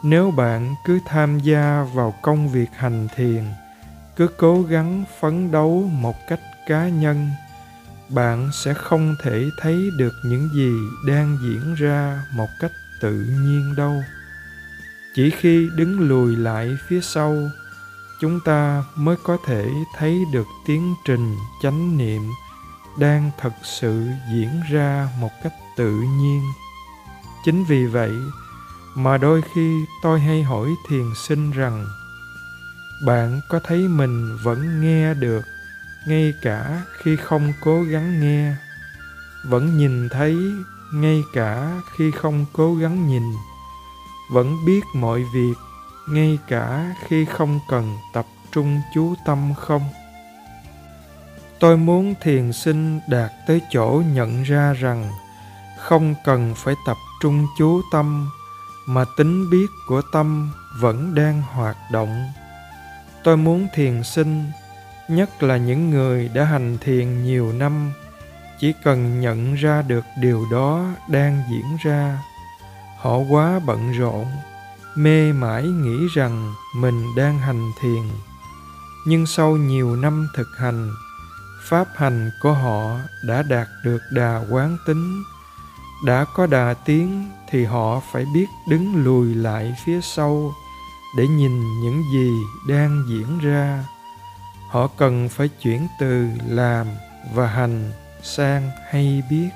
Nếu 0.02 0.30
bạn 0.30 0.74
cứ 0.84 1.00
tham 1.06 1.38
gia 1.38 1.86
vào 1.94 2.14
công 2.22 2.48
việc 2.48 2.68
hành 2.76 3.08
thiền 3.16 3.44
cứ 4.16 4.26
cố 4.36 4.62
gắng 4.62 5.04
phấn 5.20 5.50
đấu 5.50 5.90
một 5.92 6.16
cách 6.28 6.40
cá 6.66 6.88
nhân, 6.88 7.30
bạn 8.08 8.50
sẽ 8.52 8.74
không 8.74 9.16
thể 9.22 9.50
thấy 9.60 9.90
được 9.96 10.12
những 10.24 10.48
gì 10.54 10.72
đang 11.06 11.38
diễn 11.42 11.74
ra 11.74 12.22
một 12.34 12.48
cách 12.60 12.72
tự 13.00 13.12
nhiên 13.12 13.74
đâu. 13.76 14.02
Chỉ 15.14 15.30
khi 15.30 15.68
đứng 15.76 16.00
lùi 16.08 16.36
lại 16.36 16.76
phía 16.88 17.00
sau, 17.00 17.36
chúng 18.20 18.40
ta 18.44 18.84
mới 18.94 19.16
có 19.24 19.36
thể 19.46 19.70
thấy 19.96 20.24
được 20.32 20.46
tiến 20.66 20.94
trình 21.04 21.34
chánh 21.62 21.98
niệm 21.98 22.22
đang 22.98 23.30
thật 23.38 23.52
sự 23.62 24.06
diễn 24.32 24.60
ra 24.70 25.08
một 25.20 25.30
cách 25.42 25.54
tự 25.76 25.90
nhiên. 25.90 26.42
Chính 27.44 27.64
vì 27.64 27.86
vậy 27.86 28.12
mà 28.94 29.18
đôi 29.18 29.42
khi 29.54 29.84
tôi 30.02 30.20
hay 30.20 30.42
hỏi 30.42 30.68
thiền 30.88 31.04
sinh 31.14 31.50
rằng 31.50 31.86
bạn 33.00 33.40
có 33.48 33.60
thấy 33.64 33.88
mình 33.88 34.36
vẫn 34.42 34.80
nghe 34.80 35.14
được, 35.14 35.44
ngay 36.06 36.34
cả 36.42 36.82
khi 36.98 37.16
không 37.16 37.52
cố 37.60 37.82
gắng 37.82 38.20
nghe? 38.20 38.54
Vẫn 39.44 39.78
nhìn 39.78 40.08
thấy, 40.08 40.36
ngay 40.92 41.22
cả 41.32 41.80
khi 41.96 42.10
không 42.10 42.46
cố 42.52 42.74
gắng 42.74 43.08
nhìn? 43.08 43.22
Vẫn 44.30 44.66
biết 44.66 44.80
mọi 44.94 45.22
việc, 45.34 45.54
ngay 46.08 46.38
cả 46.48 46.94
khi 47.06 47.24
không 47.24 47.60
cần 47.68 47.96
tập 48.12 48.26
trung 48.52 48.80
chú 48.94 49.14
tâm 49.24 49.54
không? 49.54 49.82
Tôi 51.60 51.76
muốn 51.76 52.14
thiền 52.22 52.52
sinh 52.52 53.00
đạt 53.08 53.30
tới 53.46 53.60
chỗ 53.70 54.02
nhận 54.14 54.42
ra 54.42 54.72
rằng 54.72 55.12
không 55.78 56.14
cần 56.24 56.54
phải 56.56 56.74
tập 56.86 56.96
trung 57.22 57.46
chú 57.58 57.82
tâm, 57.92 58.30
mà 58.86 59.04
tính 59.16 59.50
biết 59.50 59.66
của 59.88 60.02
tâm 60.12 60.50
vẫn 60.80 61.14
đang 61.14 61.42
hoạt 61.42 61.76
động 61.92 62.28
tôi 63.26 63.36
muốn 63.36 63.68
thiền 63.74 64.02
sinh, 64.02 64.44
nhất 65.08 65.42
là 65.42 65.56
những 65.56 65.90
người 65.90 66.28
đã 66.28 66.44
hành 66.44 66.78
thiền 66.80 67.24
nhiều 67.24 67.52
năm. 67.52 67.92
Chỉ 68.60 68.72
cần 68.84 69.20
nhận 69.20 69.54
ra 69.54 69.82
được 69.82 70.04
điều 70.20 70.44
đó 70.52 70.84
đang 71.08 71.42
diễn 71.50 71.76
ra, 71.84 72.18
họ 72.98 73.18
quá 73.18 73.60
bận 73.66 73.92
rộn, 73.92 74.26
mê 74.96 75.32
mãi 75.32 75.62
nghĩ 75.62 76.06
rằng 76.14 76.54
mình 76.76 77.04
đang 77.16 77.38
hành 77.38 77.72
thiền. 77.80 78.02
Nhưng 79.06 79.26
sau 79.26 79.56
nhiều 79.56 79.96
năm 79.96 80.28
thực 80.36 80.48
hành, 80.58 80.90
pháp 81.62 81.88
hành 81.94 82.30
của 82.42 82.52
họ 82.52 82.98
đã 83.28 83.42
đạt 83.42 83.68
được 83.84 84.00
đà 84.10 84.44
quán 84.50 84.76
tính. 84.86 85.22
Đã 86.04 86.24
có 86.34 86.46
đà 86.46 86.74
tiến 86.84 87.30
thì 87.50 87.64
họ 87.64 88.00
phải 88.12 88.24
biết 88.34 88.46
đứng 88.68 89.04
lùi 89.04 89.34
lại 89.34 89.76
phía 89.86 90.00
sau 90.00 90.52
để 91.16 91.28
nhìn 91.28 91.80
những 91.80 92.02
gì 92.12 92.30
đang 92.68 93.04
diễn 93.08 93.38
ra. 93.38 93.84
Họ 94.70 94.86
cần 94.86 95.28
phải 95.28 95.48
chuyển 95.48 95.86
từ 96.00 96.28
làm 96.46 96.86
và 97.34 97.46
hành 97.46 97.92
sang 98.22 98.70
hay 98.90 99.22
biết. 99.30 99.48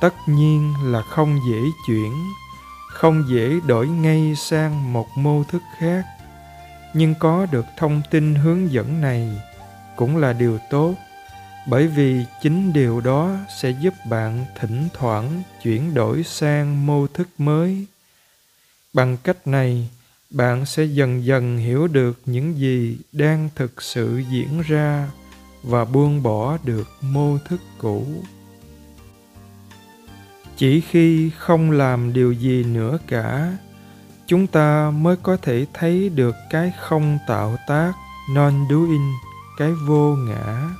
Tất 0.00 0.14
nhiên 0.26 0.74
là 0.82 1.02
không 1.02 1.38
dễ 1.48 1.60
chuyển, 1.86 2.12
không 2.88 3.24
dễ 3.28 3.60
đổi 3.66 3.88
ngay 3.88 4.34
sang 4.36 4.92
một 4.92 5.06
mô 5.16 5.44
thức 5.44 5.62
khác. 5.78 6.04
Nhưng 6.94 7.14
có 7.14 7.46
được 7.50 7.66
thông 7.76 8.02
tin 8.10 8.34
hướng 8.34 8.72
dẫn 8.72 9.00
này 9.00 9.42
cũng 9.96 10.16
là 10.16 10.32
điều 10.32 10.58
tốt, 10.70 10.94
bởi 11.66 11.88
vì 11.88 12.24
chính 12.42 12.72
điều 12.72 13.00
đó 13.00 13.30
sẽ 13.60 13.70
giúp 13.70 13.94
bạn 14.10 14.44
thỉnh 14.60 14.88
thoảng 14.92 15.42
chuyển 15.62 15.94
đổi 15.94 16.22
sang 16.22 16.86
mô 16.86 17.06
thức 17.06 17.28
mới 17.38 17.86
bằng 18.94 19.16
cách 19.16 19.46
này, 19.46 19.90
bạn 20.30 20.66
sẽ 20.66 20.84
dần 20.84 21.24
dần 21.24 21.58
hiểu 21.58 21.86
được 21.86 22.18
những 22.26 22.58
gì 22.58 22.98
đang 23.12 23.48
thực 23.54 23.82
sự 23.82 24.22
diễn 24.30 24.62
ra 24.66 25.08
và 25.62 25.84
buông 25.84 26.22
bỏ 26.22 26.58
được 26.64 26.88
mô 27.00 27.38
thức 27.38 27.60
cũ. 27.78 28.06
Chỉ 30.56 30.80
khi 30.80 31.30
không 31.38 31.70
làm 31.70 32.12
điều 32.12 32.32
gì 32.32 32.64
nữa 32.64 32.98
cả, 33.06 33.56
chúng 34.26 34.46
ta 34.46 34.90
mới 34.90 35.16
có 35.16 35.36
thể 35.36 35.66
thấy 35.74 36.08
được 36.08 36.34
cái 36.50 36.72
không 36.80 37.18
tạo 37.26 37.56
tác 37.66 37.92
non 38.34 38.66
doing 38.70 39.12
cái 39.58 39.72
vô 39.72 40.16
ngã. 40.16 40.70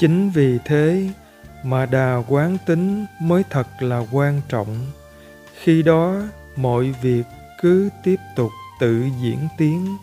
Chính 0.00 0.30
vì 0.30 0.58
thế 0.64 1.10
mà 1.64 1.86
đà 1.86 2.22
quán 2.28 2.56
tính 2.66 3.06
mới 3.20 3.42
thật 3.50 3.66
là 3.80 4.06
quan 4.12 4.40
trọng 4.48 4.76
khi 5.62 5.82
đó, 5.82 6.14
mọi 6.56 6.94
việc 7.02 7.22
cứ 7.62 7.88
tiếp 8.04 8.16
tục 8.36 8.50
tự 8.80 9.08
diễn 9.20 9.48
tiến, 9.58 9.96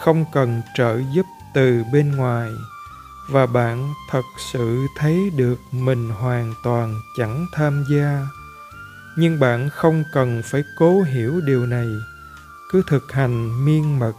không 0.00 0.24
cần 0.32 0.62
trợ 0.74 1.00
giúp 1.12 1.26
từ 1.54 1.84
bên 1.92 2.16
ngoài, 2.16 2.50
và 3.30 3.46
bạn 3.46 3.94
thật 4.10 4.24
sự 4.52 4.86
thấy 4.96 5.30
được 5.36 5.60
mình 5.72 6.10
hoàn 6.10 6.54
toàn 6.64 7.00
chẳng 7.18 7.46
tham 7.54 7.84
gia. 7.90 8.26
Nhưng 9.16 9.40
bạn 9.40 9.68
không 9.70 10.04
cần 10.12 10.42
phải 10.44 10.62
cố 10.78 11.02
hiểu 11.02 11.40
điều 11.40 11.66
này, 11.66 11.86
cứ 12.72 12.82
thực 12.88 13.12
hành 13.12 13.64
miên 13.64 13.98
mật, 13.98 14.14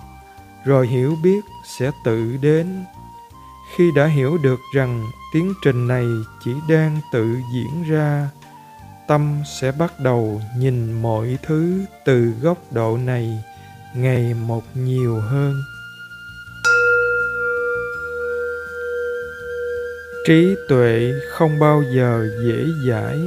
rồi 0.66 0.88
hiểu 0.88 1.16
biết 1.24 1.46
sẽ 1.78 1.92
tự 2.06 2.38
đến. 2.42 2.86
Khi 3.76 3.92
đã 3.96 4.06
hiểu 4.06 4.38
được 4.38 4.60
rằng 4.76 5.06
tiến 5.34 5.54
trình 5.64 5.88
này 5.88 6.06
chỉ 6.44 6.56
đang 6.70 7.00
tự 7.12 7.38
diễn 7.54 7.84
ra 7.84 8.30
tâm 9.08 9.42
sẽ 9.46 9.72
bắt 9.72 10.00
đầu 10.00 10.42
nhìn 10.58 11.02
mọi 11.02 11.38
thứ 11.44 11.86
từ 12.06 12.34
góc 12.42 12.58
độ 12.72 12.98
này 12.98 13.44
ngày 13.96 14.34
một 14.34 14.64
nhiều 14.74 15.20
hơn. 15.20 15.54
Trí 20.28 20.56
tuệ 20.70 21.12
không 21.32 21.60
bao 21.60 21.84
giờ 21.96 22.28
dễ 22.48 22.66
dãi, 22.90 23.18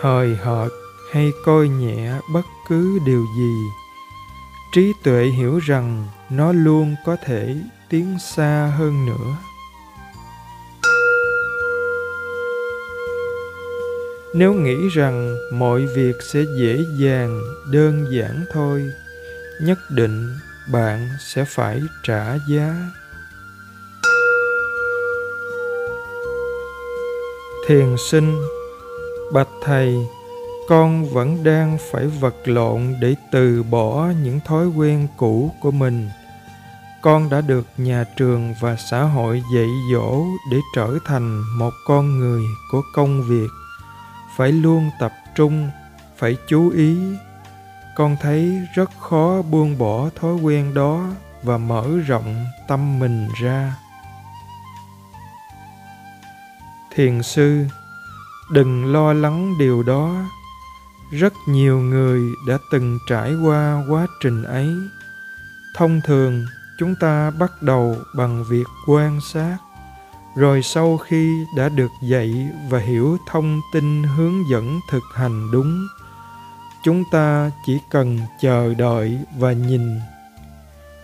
hời 0.00 0.36
hợt 0.36 0.68
hay 1.12 1.32
coi 1.44 1.68
nhẹ 1.68 2.12
bất 2.32 2.44
cứ 2.68 2.98
điều 3.06 3.24
gì. 3.38 3.52
Trí 4.72 4.92
tuệ 5.02 5.24
hiểu 5.24 5.58
rằng 5.58 6.06
nó 6.30 6.52
luôn 6.52 6.94
có 7.06 7.16
thể 7.24 7.56
tiến 7.88 8.18
xa 8.20 8.72
hơn 8.78 9.06
nữa. 9.06 9.36
Nếu 14.34 14.54
nghĩ 14.54 14.88
rằng 14.88 15.36
mọi 15.52 15.86
việc 15.86 16.22
sẽ 16.22 16.44
dễ 16.58 16.84
dàng, 16.98 17.40
đơn 17.72 18.06
giản 18.10 18.44
thôi, 18.52 18.90
nhất 19.62 19.78
định 19.90 20.28
bạn 20.72 21.08
sẽ 21.20 21.44
phải 21.44 21.80
trả 22.02 22.38
giá. 22.48 22.74
Thiền 27.66 27.96
sinh, 28.10 28.40
bạch 29.32 29.48
thầy, 29.62 29.96
con 30.68 31.04
vẫn 31.04 31.44
đang 31.44 31.78
phải 31.90 32.06
vật 32.06 32.34
lộn 32.44 32.94
để 33.00 33.14
từ 33.32 33.62
bỏ 33.62 34.12
những 34.22 34.40
thói 34.46 34.66
quen 34.66 35.08
cũ 35.16 35.54
của 35.62 35.70
mình. 35.70 36.08
Con 37.02 37.30
đã 37.30 37.40
được 37.40 37.66
nhà 37.76 38.04
trường 38.16 38.54
và 38.60 38.76
xã 38.90 39.02
hội 39.02 39.42
dạy 39.54 39.68
dỗ 39.92 40.24
để 40.50 40.58
trở 40.76 40.98
thành 41.04 41.42
một 41.58 41.72
con 41.86 42.18
người 42.18 42.42
của 42.70 42.82
công 42.94 43.22
việc 43.28 43.48
phải 44.36 44.52
luôn 44.52 44.90
tập 44.98 45.12
trung, 45.34 45.70
phải 46.16 46.36
chú 46.48 46.70
ý. 46.70 46.96
Con 47.96 48.16
thấy 48.20 48.60
rất 48.74 48.90
khó 49.00 49.42
buông 49.42 49.78
bỏ 49.78 50.08
thói 50.20 50.34
quen 50.34 50.74
đó 50.74 51.06
và 51.42 51.58
mở 51.58 51.88
rộng 52.06 52.44
tâm 52.68 52.98
mình 52.98 53.28
ra. 53.42 53.76
Thiền 56.94 57.22
sư, 57.22 57.64
đừng 58.52 58.92
lo 58.92 59.12
lắng 59.12 59.58
điều 59.58 59.82
đó. 59.82 60.14
Rất 61.12 61.32
nhiều 61.46 61.78
người 61.78 62.20
đã 62.48 62.58
từng 62.72 62.98
trải 63.08 63.34
qua 63.34 63.84
quá 63.88 64.06
trình 64.22 64.42
ấy. 64.42 64.68
Thông 65.76 66.00
thường, 66.04 66.44
chúng 66.78 66.94
ta 67.00 67.30
bắt 67.30 67.62
đầu 67.62 67.96
bằng 68.16 68.44
việc 68.44 68.66
quan 68.86 69.20
sát 69.20 69.56
rồi 70.36 70.62
sau 70.62 70.98
khi 70.98 71.46
đã 71.56 71.68
được 71.68 71.90
dạy 72.02 72.48
và 72.70 72.78
hiểu 72.78 73.18
thông 73.26 73.60
tin 73.72 74.02
hướng 74.02 74.48
dẫn 74.50 74.80
thực 74.90 75.04
hành 75.14 75.50
đúng, 75.52 75.86
chúng 76.84 77.04
ta 77.10 77.50
chỉ 77.66 77.78
cần 77.90 78.18
chờ 78.40 78.74
đợi 78.74 79.18
và 79.38 79.52
nhìn. 79.52 80.00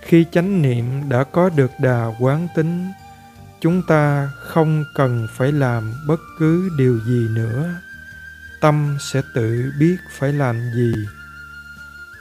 Khi 0.02 0.26
chánh 0.32 0.62
niệm 0.62 1.08
đã 1.08 1.24
có 1.24 1.48
được 1.48 1.70
đà 1.80 2.06
quán 2.20 2.48
tính, 2.56 2.88
chúng 3.60 3.82
ta 3.88 4.30
không 4.46 4.84
cần 4.94 5.26
phải 5.36 5.52
làm 5.52 5.92
bất 6.08 6.20
cứ 6.38 6.70
điều 6.78 6.98
gì 7.06 7.26
nữa. 7.30 7.74
Tâm 8.60 8.96
sẽ 9.12 9.22
tự 9.34 9.72
biết 9.80 9.96
phải 10.18 10.32
làm 10.32 10.60
gì. 10.74 10.92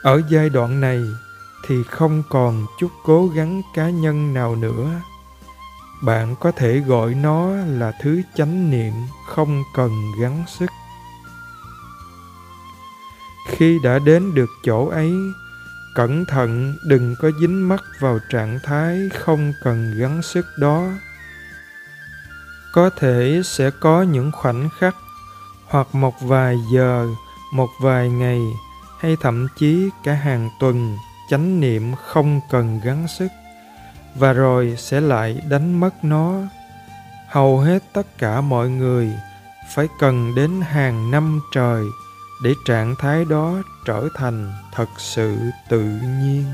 Ở 0.02 0.22
giai 0.28 0.48
đoạn 0.48 0.80
này 0.80 1.00
thì 1.66 1.82
không 1.90 2.22
còn 2.28 2.66
chút 2.80 2.90
cố 3.04 3.28
gắng 3.28 3.62
cá 3.74 3.90
nhân 3.90 4.34
nào 4.34 4.56
nữa 4.56 5.00
bạn 6.02 6.36
có 6.40 6.52
thể 6.52 6.78
gọi 6.78 7.14
nó 7.14 7.50
là 7.50 7.92
thứ 8.02 8.22
chánh 8.34 8.70
niệm 8.70 8.92
không 9.26 9.62
cần 9.74 9.90
gắng 10.20 10.44
sức. 10.48 10.70
Khi 13.48 13.78
đã 13.84 13.98
đến 13.98 14.34
được 14.34 14.50
chỗ 14.64 14.88
ấy, 14.88 15.12
cẩn 15.94 16.24
thận 16.24 16.76
đừng 16.84 17.14
có 17.20 17.30
dính 17.40 17.68
mắc 17.68 17.82
vào 18.00 18.18
trạng 18.30 18.58
thái 18.62 19.08
không 19.18 19.52
cần 19.62 19.94
gắng 19.98 20.22
sức 20.22 20.46
đó. 20.58 20.88
Có 22.72 22.90
thể 22.98 23.42
sẽ 23.44 23.70
có 23.80 24.02
những 24.02 24.32
khoảnh 24.32 24.68
khắc, 24.78 24.96
hoặc 25.66 25.94
một 25.94 26.20
vài 26.20 26.56
giờ, 26.72 27.08
một 27.52 27.70
vài 27.80 28.10
ngày, 28.10 28.40
hay 29.00 29.16
thậm 29.20 29.46
chí 29.56 29.90
cả 30.04 30.12
hàng 30.12 30.50
tuần, 30.60 30.96
chánh 31.30 31.60
niệm 31.60 31.94
không 32.06 32.40
cần 32.50 32.80
gắng 32.84 33.08
sức 33.18 33.28
và 34.14 34.32
rồi 34.32 34.74
sẽ 34.78 35.00
lại 35.00 35.40
đánh 35.48 35.80
mất 35.80 36.04
nó. 36.04 36.34
Hầu 37.28 37.58
hết 37.58 37.82
tất 37.92 38.18
cả 38.18 38.40
mọi 38.40 38.68
người 38.68 39.12
phải 39.74 39.88
cần 40.00 40.34
đến 40.34 40.60
hàng 40.60 41.10
năm 41.10 41.40
trời 41.54 41.84
để 42.44 42.54
trạng 42.66 42.94
thái 42.98 43.24
đó 43.24 43.62
trở 43.86 44.08
thành 44.16 44.52
thật 44.74 44.88
sự 44.98 45.36
tự 45.68 45.80
nhiên. 46.20 46.44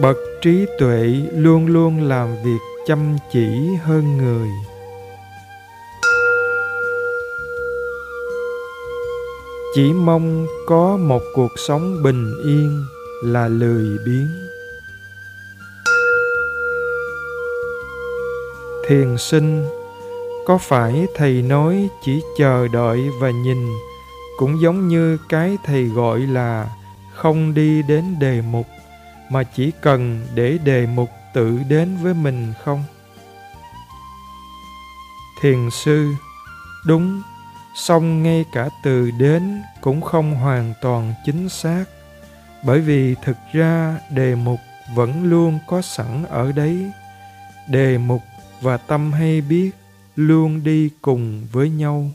Bậc 0.00 0.16
trí 0.42 0.66
tuệ 0.78 1.04
luôn 1.32 1.66
luôn 1.66 2.08
làm 2.08 2.36
việc 2.44 2.58
chăm 2.86 3.16
chỉ 3.32 3.68
hơn 3.84 4.16
người. 4.16 4.48
Chỉ 9.74 9.92
mong 9.92 10.46
có 10.66 10.96
một 10.96 11.22
cuộc 11.34 11.52
sống 11.68 12.02
bình 12.02 12.34
yên 12.44 12.84
là 13.24 13.48
lười 13.48 13.98
biếng 14.06 14.44
thiền 18.88 19.18
sinh, 19.18 19.66
có 20.46 20.58
phải 20.58 21.06
thầy 21.14 21.42
nói 21.42 21.88
chỉ 22.04 22.22
chờ 22.38 22.68
đợi 22.68 23.10
và 23.20 23.30
nhìn 23.30 23.68
cũng 24.38 24.60
giống 24.60 24.88
như 24.88 25.18
cái 25.28 25.58
thầy 25.64 25.84
gọi 25.84 26.20
là 26.20 26.68
không 27.14 27.54
đi 27.54 27.82
đến 27.82 28.18
đề 28.18 28.40
mục, 28.40 28.66
mà 29.30 29.42
chỉ 29.42 29.70
cần 29.82 30.26
để 30.34 30.58
đề 30.64 30.86
mục 30.86 31.08
tự 31.34 31.58
đến 31.68 31.96
với 32.02 32.14
mình 32.14 32.52
không? 32.64 32.84
Thiền 35.40 35.70
sư, 35.70 36.08
đúng 36.86 37.22
song 37.74 38.22
ngay 38.22 38.44
cả 38.52 38.68
từ 38.82 39.10
đến 39.10 39.62
cũng 39.80 40.00
không 40.00 40.34
hoàn 40.34 40.74
toàn 40.80 41.14
chính 41.24 41.48
xác. 41.48 41.84
Bởi 42.64 42.80
vì 42.80 43.14
thực 43.14 43.36
ra 43.52 43.98
đề 44.10 44.34
mục 44.34 44.60
vẫn 44.94 45.24
luôn 45.24 45.58
có 45.66 45.82
sẵn 45.82 46.24
ở 46.28 46.52
đấy. 46.52 46.90
Đề 47.68 47.98
mục 47.98 48.22
và 48.60 48.76
tâm 48.76 49.12
hay 49.12 49.40
biết 49.40 49.70
luôn 50.16 50.64
đi 50.64 50.90
cùng 51.02 51.46
với 51.52 51.70
nhau. 51.70 52.10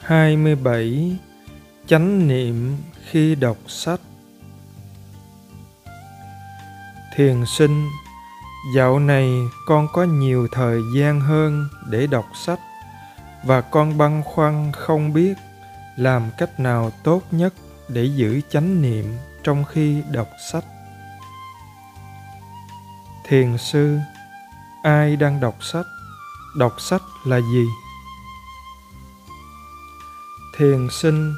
Hai 0.00 0.36
mươi 0.36 0.54
bảy 0.54 1.16
chánh 1.86 2.28
niệm 2.28 2.76
khi 3.10 3.34
đọc 3.34 3.56
sách. 3.66 4.00
Thiền 7.16 7.44
sinh, 7.46 7.88
dạo 8.76 8.98
này 8.98 9.30
con 9.66 9.88
có 9.92 10.04
nhiều 10.04 10.48
thời 10.52 10.80
gian 10.96 11.20
hơn 11.20 11.68
để 11.90 12.06
đọc 12.06 12.26
sách 12.34 12.60
và 13.44 13.60
con 13.60 13.98
băn 13.98 14.22
khoăn 14.24 14.72
không 14.72 15.12
biết 15.12 15.34
làm 15.96 16.22
cách 16.38 16.60
nào 16.60 16.90
tốt 17.02 17.22
nhất 17.30 17.54
để 17.88 18.04
giữ 18.04 18.40
chánh 18.50 18.82
niệm 18.82 19.04
trong 19.42 19.64
khi 19.64 20.02
đọc 20.12 20.28
sách. 20.52 20.64
Thiền 23.28 23.58
sư, 23.58 23.98
ai 24.82 25.16
đang 25.16 25.40
đọc 25.40 25.56
sách? 25.60 25.86
Đọc 26.56 26.80
sách 26.80 27.02
là 27.24 27.40
gì? 27.40 27.66
Thiền 30.58 30.88
sinh 30.90 31.34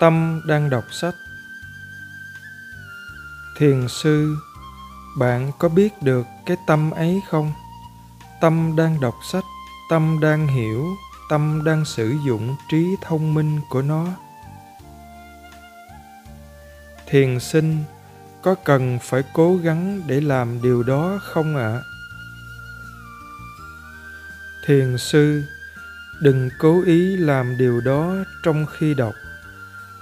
tâm 0.00 0.40
đang 0.46 0.70
đọc 0.70 0.84
sách. 0.90 1.14
Thiền 3.56 3.88
sư, 3.88 4.36
bạn 5.18 5.52
có 5.58 5.68
biết 5.68 6.02
được 6.02 6.26
cái 6.46 6.56
tâm 6.66 6.90
ấy 6.90 7.20
không? 7.28 7.52
Tâm 8.40 8.76
đang 8.76 9.00
đọc 9.00 9.14
sách, 9.32 9.44
tâm 9.90 10.18
đang 10.22 10.46
hiểu, 10.46 10.86
tâm 11.30 11.64
đang 11.64 11.84
sử 11.84 12.16
dụng 12.26 12.56
trí 12.70 12.96
thông 13.02 13.34
minh 13.34 13.60
của 13.70 13.82
nó. 13.82 14.06
Thiền 17.06 17.40
sinh, 17.40 17.84
có 18.42 18.54
cần 18.64 18.98
phải 19.02 19.22
cố 19.32 19.56
gắng 19.56 20.02
để 20.06 20.20
làm 20.20 20.62
điều 20.62 20.82
đó 20.82 21.18
không 21.22 21.56
ạ? 21.56 21.62
À? 21.62 21.82
thiền 24.70 24.98
sư, 24.98 25.42
đừng 26.20 26.50
cố 26.58 26.82
ý 26.84 27.16
làm 27.16 27.58
điều 27.58 27.80
đó 27.80 28.14
trong 28.42 28.66
khi 28.66 28.94
đọc 28.94 29.14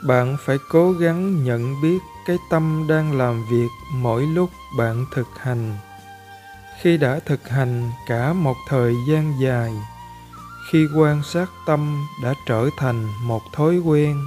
bạn 0.02 0.36
phải 0.44 0.58
cố 0.68 0.92
gắng 0.92 1.44
nhận 1.44 1.80
biết 1.82 1.98
cái 2.26 2.38
tâm 2.50 2.86
đang 2.88 3.18
làm 3.18 3.44
việc 3.50 3.68
mỗi 3.92 4.26
lúc 4.26 4.50
bạn 4.78 5.06
thực 5.10 5.28
hành. 5.38 5.76
Khi 6.80 6.96
đã 6.96 7.20
thực 7.26 7.48
hành 7.48 7.90
cả 8.06 8.32
một 8.32 8.56
thời 8.68 8.94
gian 9.08 9.40
dài, 9.40 9.72
khi 10.70 10.86
quan 10.94 11.22
sát 11.22 11.50
tâm 11.66 12.06
đã 12.22 12.34
trở 12.46 12.68
thành 12.78 13.06
một 13.22 13.42
thói 13.54 13.78
quen, 13.78 14.26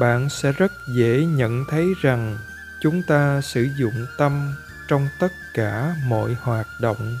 bạn 0.00 0.28
sẽ 0.28 0.52
rất 0.52 0.72
dễ 0.96 1.24
nhận 1.24 1.64
thấy 1.70 1.86
rằng 2.02 2.38
chúng 2.82 3.02
ta 3.08 3.40
sử 3.40 3.68
dụng 3.78 4.06
tâm 4.18 4.54
trong 4.88 5.08
tất 5.20 5.32
cả 5.54 5.94
mọi 6.08 6.36
hoạt 6.42 6.66
động. 6.80 7.18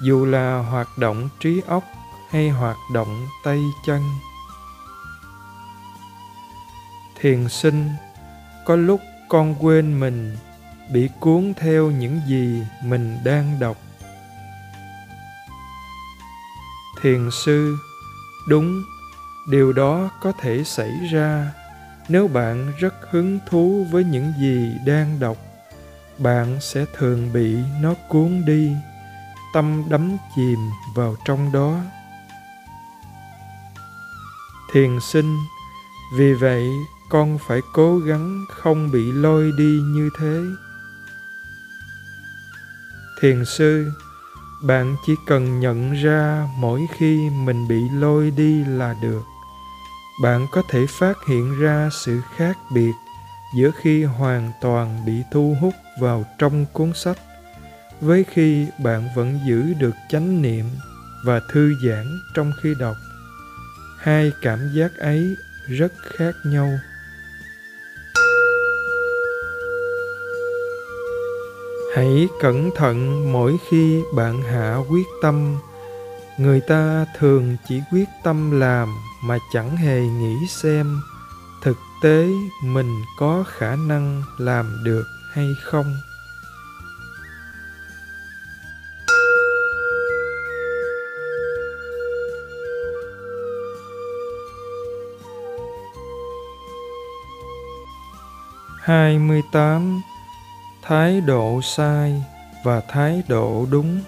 Dù 0.00 0.24
là 0.26 0.58
hoạt 0.58 0.98
động 0.98 1.28
trí 1.40 1.62
óc 1.66 1.84
hay 2.30 2.50
hoạt 2.50 2.76
động 2.94 3.26
tay 3.44 3.60
chân 3.86 4.02
thiền 7.20 7.48
sinh, 7.48 7.90
có 8.64 8.76
lúc 8.76 9.00
con 9.28 9.54
quên 9.60 10.00
mình, 10.00 10.36
bị 10.92 11.08
cuốn 11.20 11.52
theo 11.56 11.90
những 11.90 12.20
gì 12.26 12.62
mình 12.84 13.18
đang 13.24 13.60
đọc. 13.60 13.76
Thiền 17.02 17.30
sư, 17.44 17.76
đúng, 18.48 18.82
điều 19.48 19.72
đó 19.72 20.10
có 20.22 20.32
thể 20.40 20.64
xảy 20.64 20.92
ra 21.12 21.52
nếu 22.08 22.28
bạn 22.28 22.72
rất 22.78 22.94
hứng 23.10 23.38
thú 23.46 23.86
với 23.90 24.04
những 24.04 24.32
gì 24.40 24.72
đang 24.86 25.20
đọc. 25.20 25.36
Bạn 26.18 26.60
sẽ 26.60 26.84
thường 26.96 27.32
bị 27.32 27.56
nó 27.80 27.94
cuốn 28.08 28.44
đi, 28.46 28.72
tâm 29.54 29.84
đắm 29.88 30.16
chìm 30.36 30.58
vào 30.94 31.16
trong 31.24 31.52
đó. 31.52 31.80
Thiền 34.72 34.98
sinh, 35.00 35.36
vì 36.16 36.34
vậy 36.34 36.62
con 37.14 37.38
phải 37.38 37.60
cố 37.72 37.98
gắng 37.98 38.44
không 38.48 38.90
bị 38.90 39.12
lôi 39.12 39.52
đi 39.58 39.80
như 39.84 40.10
thế. 40.18 40.40
Thiền 43.20 43.44
sư, 43.44 43.90
bạn 44.62 44.96
chỉ 45.06 45.14
cần 45.26 45.60
nhận 45.60 45.92
ra 45.92 46.48
mỗi 46.58 46.86
khi 46.96 47.30
mình 47.30 47.68
bị 47.68 47.88
lôi 47.92 48.30
đi 48.30 48.64
là 48.64 48.94
được. 49.02 49.22
Bạn 50.22 50.46
có 50.52 50.62
thể 50.70 50.86
phát 50.88 51.18
hiện 51.28 51.60
ra 51.60 51.88
sự 51.92 52.20
khác 52.36 52.58
biệt 52.72 52.92
giữa 53.56 53.70
khi 53.82 54.04
hoàn 54.04 54.52
toàn 54.60 55.06
bị 55.06 55.22
thu 55.32 55.56
hút 55.60 55.74
vào 56.00 56.24
trong 56.38 56.66
cuốn 56.72 56.92
sách 56.94 57.18
với 58.00 58.24
khi 58.24 58.66
bạn 58.78 59.08
vẫn 59.16 59.40
giữ 59.48 59.74
được 59.74 59.94
chánh 60.10 60.42
niệm 60.42 60.64
và 61.24 61.40
thư 61.52 61.74
giãn 61.86 62.04
trong 62.34 62.52
khi 62.62 62.74
đọc. 62.80 62.96
Hai 63.98 64.32
cảm 64.42 64.58
giác 64.74 64.96
ấy 64.98 65.36
rất 65.68 65.92
khác 66.16 66.34
nhau. 66.46 66.68
Hãy 71.94 72.28
cẩn 72.40 72.70
thận 72.76 73.32
mỗi 73.32 73.56
khi 73.68 74.02
bạn 74.14 74.42
hạ 74.42 74.76
quyết 74.90 75.06
tâm. 75.22 75.56
Người 76.38 76.60
ta 76.60 77.06
thường 77.18 77.56
chỉ 77.68 77.80
quyết 77.92 78.08
tâm 78.24 78.60
làm 78.60 78.88
mà 79.24 79.38
chẳng 79.52 79.76
hề 79.76 80.00
nghĩ 80.00 80.36
xem 80.48 81.00
thực 81.62 81.76
tế 82.02 82.28
mình 82.64 83.02
có 83.18 83.44
khả 83.48 83.76
năng 83.76 84.22
làm 84.38 84.84
được 84.84 85.04
hay 85.32 85.46
không. 85.62 85.96
Hai 98.80 99.18
mươi 99.18 99.42
tám 99.52 100.00
thái 100.86 101.20
độ 101.20 101.60
sai 101.62 102.24
và 102.64 102.80
thái 102.88 103.22
độ 103.28 103.66
đúng. 103.70 104.00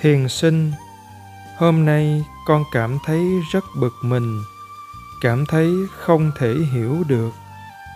Thiền 0.00 0.28
sinh, 0.28 0.72
hôm 1.56 1.84
nay 1.84 2.24
con 2.46 2.64
cảm 2.72 2.98
thấy 3.04 3.24
rất 3.52 3.64
bực 3.80 3.94
mình, 4.02 4.42
cảm 5.20 5.46
thấy 5.46 5.72
không 5.98 6.30
thể 6.38 6.54
hiểu 6.72 7.04
được, 7.08 7.30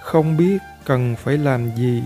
không 0.03 0.37
biết 0.37 0.59
cần 0.85 1.17
phải 1.17 1.39
làm 1.39 1.77
gì 1.77 2.03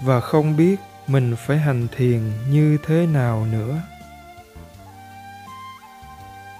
và 0.00 0.20
không 0.20 0.56
biết 0.56 0.80
mình 1.06 1.36
phải 1.46 1.58
hành 1.58 1.88
thiền 1.96 2.20
như 2.50 2.78
thế 2.86 3.06
nào 3.06 3.46
nữa. 3.52 3.80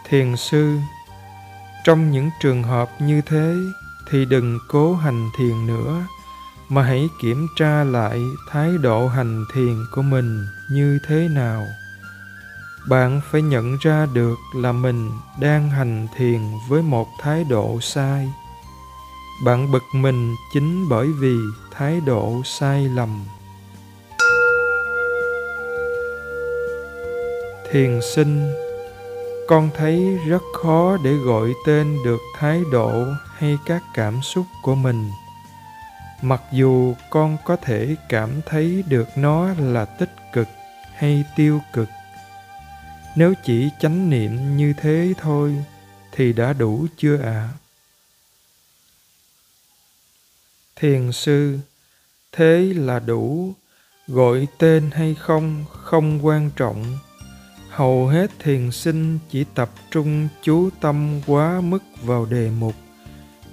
Thiền 0.08 0.36
sư, 0.36 0.78
trong 1.84 2.10
những 2.10 2.30
trường 2.40 2.62
hợp 2.62 2.90
như 2.98 3.20
thế 3.26 3.54
thì 4.10 4.24
đừng 4.24 4.58
cố 4.68 4.94
hành 4.94 5.30
thiền 5.38 5.66
nữa 5.66 6.06
mà 6.70 6.82
hãy 6.82 7.08
kiểm 7.20 7.46
tra 7.56 7.84
lại 7.84 8.22
thái 8.50 8.70
độ 8.78 9.08
hành 9.08 9.44
thiền 9.54 9.84
của 9.92 10.02
mình 10.02 10.46
như 10.70 10.98
thế 11.06 11.28
nào. 11.28 11.66
Bạn 12.88 13.20
phải 13.30 13.42
nhận 13.42 13.76
ra 13.80 14.06
được 14.14 14.36
là 14.54 14.72
mình 14.72 15.10
đang 15.40 15.70
hành 15.70 16.06
thiền 16.16 16.40
với 16.68 16.82
một 16.82 17.08
thái 17.20 17.44
độ 17.44 17.78
sai. 17.80 18.32
Bạn 19.44 19.72
bực 19.72 19.82
mình 19.92 20.34
chính 20.52 20.88
bởi 20.88 21.06
vì 21.06 21.36
thái 21.70 22.00
độ 22.00 22.42
sai 22.44 22.88
lầm. 22.88 23.24
Thiền 27.70 28.00
sinh, 28.14 28.52
con 29.48 29.70
thấy 29.76 30.18
rất 30.26 30.42
khó 30.62 30.96
để 31.04 31.12
gọi 31.12 31.54
tên 31.66 31.98
được 32.04 32.20
thái 32.38 32.62
độ 32.72 32.92
hay 33.36 33.58
các 33.66 33.82
cảm 33.94 34.22
xúc 34.22 34.46
của 34.62 34.74
mình 34.74 35.10
mặc 36.22 36.42
dù 36.52 36.94
con 37.10 37.36
có 37.44 37.56
thể 37.56 37.96
cảm 38.08 38.40
thấy 38.46 38.84
được 38.88 39.08
nó 39.16 39.54
là 39.54 39.84
tích 39.84 40.10
cực 40.32 40.48
hay 40.94 41.24
tiêu 41.36 41.60
cực, 41.72 41.88
nếu 43.16 43.34
chỉ 43.44 43.70
chánh 43.80 44.10
niệm 44.10 44.56
như 44.56 44.72
thế 44.76 45.14
thôi 45.18 45.64
thì 46.12 46.32
đã 46.32 46.52
đủ 46.52 46.86
chưa 46.96 47.16
ạ? 47.16 47.22
À? 47.24 47.48
thiền 50.80 51.12
sư, 51.12 51.58
thế 52.32 52.72
là 52.76 52.98
đủ. 52.98 53.54
Gọi 54.08 54.46
tên 54.58 54.90
hay 54.92 55.14
không 55.14 55.64
không 55.72 56.26
quan 56.26 56.50
trọng. 56.56 56.98
Hầu 57.68 58.06
hết 58.06 58.30
thiền 58.38 58.70
sinh 58.70 59.18
chỉ 59.30 59.44
tập 59.54 59.70
trung 59.90 60.28
chú 60.42 60.70
tâm 60.80 61.20
quá 61.26 61.60
mức 61.60 61.82
vào 62.02 62.26
đề 62.26 62.50
mục 62.50 62.74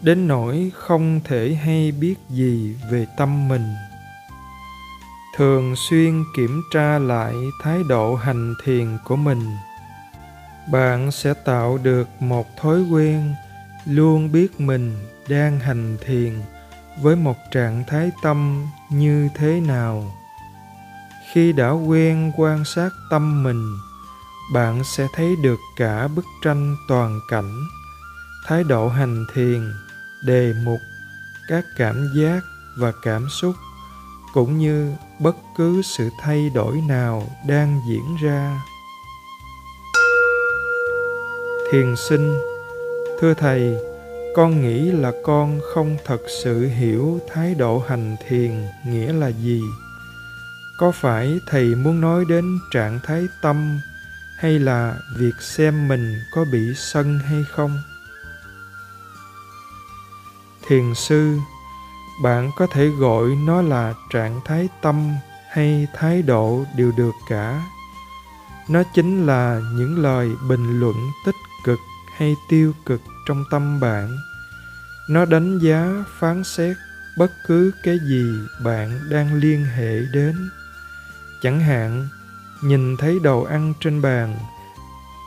đến 0.02 0.28
nỗi 0.28 0.72
không 0.76 1.20
thể 1.24 1.54
hay 1.54 1.92
biết 1.92 2.16
gì 2.30 2.76
về 2.92 3.06
tâm 3.18 3.48
mình. 3.48 3.74
Thường 5.38 5.76
xuyên 5.76 6.24
kiểm 6.36 6.62
tra 6.74 7.00
lại 7.00 7.36
thái 7.64 7.80
độ 7.90 8.16
hành 8.16 8.54
thiền 8.64 8.98
của 9.06 9.16
mình. 9.16 9.42
Bạn 10.72 11.12
sẽ 11.12 11.34
tạo 11.34 11.80
được 11.84 12.08
một 12.20 12.48
thói 12.58 12.82
quen 12.82 13.34
luôn 13.86 14.32
biết 14.32 14.60
mình 14.60 14.96
đang 15.30 15.60
hành 15.60 15.98
thiền 16.06 16.34
với 17.02 17.16
một 17.16 17.38
trạng 17.52 17.84
thái 17.88 18.12
tâm 18.24 18.68
như 18.90 19.30
thế 19.36 19.60
nào. 19.60 20.14
Khi 21.32 21.54
đã 21.54 21.70
quen 21.70 22.32
quan 22.38 22.66
sát 22.66 22.90
tâm 23.10 23.44
mình, 23.44 23.78
bạn 24.54 24.84
sẽ 24.84 25.08
thấy 25.16 25.36
được 25.44 25.60
cả 25.78 26.08
bức 26.08 26.26
tranh 26.44 26.76
toàn 26.88 27.20
cảnh, 27.30 27.68
thái 28.48 28.64
độ 28.64 28.90
hành 28.90 29.26
thiền 29.34 29.72
đề 30.24 30.54
mục 30.64 30.80
các 31.48 31.66
cảm 31.78 32.08
giác 32.16 32.40
và 32.78 32.92
cảm 33.04 33.30
xúc, 33.30 33.56
cũng 34.34 34.58
như 34.58 34.92
bất 35.20 35.36
cứ 35.58 35.82
sự 35.82 36.10
thay 36.22 36.50
đổi 36.56 36.82
nào 36.88 37.24
đang 37.48 37.82
diễn 37.90 38.16
ra. 38.24 38.62
Thiền 41.72 41.96
sinh, 42.10 42.38
thưa 43.20 43.34
thầy, 43.34 43.78
con 44.36 44.62
nghĩ 44.62 44.92
là 44.92 45.12
con 45.24 45.60
không 45.74 45.98
thật 46.06 46.22
sự 46.44 46.68
hiểu 46.68 47.20
thái 47.34 47.56
độ 47.56 47.84
hành 47.88 48.16
thiền 48.28 48.66
nghĩa 48.86 49.14
là 49.14 49.28
gì. 49.28 49.62
Có 50.80 50.92
phải 50.92 51.40
thầy 51.48 51.76
muốn 51.76 52.02
nói 52.02 52.26
đến 52.30 52.60
trạng 52.72 53.00
thái 53.04 53.28
tâm 53.42 53.80
hay 54.38 54.60
là 54.60 54.98
việc 55.18 55.34
xem 55.42 55.88
mình 55.88 56.16
có 56.32 56.46
bị 56.52 56.74
sân 56.76 57.20
hay 57.20 57.44
không? 57.52 57.82
Thiền 60.68 60.96
sư. 60.96 61.40
Bạn 62.22 62.52
có 62.56 62.68
thể 62.68 62.88
gọi 62.88 63.26
nó 63.46 63.62
là 63.62 63.94
trạng 64.10 64.42
thái 64.46 64.70
tâm 64.82 65.10
hay 65.52 65.88
thái 65.94 66.22
độ 66.22 66.66
đều 66.76 66.92
được 66.92 67.14
cả. 67.30 67.64
Nó 68.70 68.84
chính 68.94 69.26
là 69.26 69.62
những 69.74 69.98
lời 69.98 70.32
bình 70.50 70.80
luận 70.80 70.96
tích 71.26 71.36
cực 71.64 71.80
hay 72.18 72.36
tiêu 72.50 72.74
cực 72.86 73.02
trong 73.28 73.44
tâm 73.52 73.80
bạn. 73.80 74.18
Nó 75.10 75.26
đánh 75.26 75.60
giá, 75.60 76.04
phán 76.20 76.44
xét 76.44 76.78
bất 77.18 77.32
cứ 77.48 77.72
cái 77.84 78.00
gì 78.10 78.24
bạn 78.64 79.00
đang 79.10 79.34
liên 79.34 79.66
hệ 79.66 80.02
đến. 80.14 80.50
Chẳng 81.42 81.60
hạn, 81.60 82.08
nhìn 82.62 82.98
thấy 82.98 83.20
đồ 83.20 83.44
ăn 83.44 83.74
trên 83.80 84.02
bàn, 84.02 84.38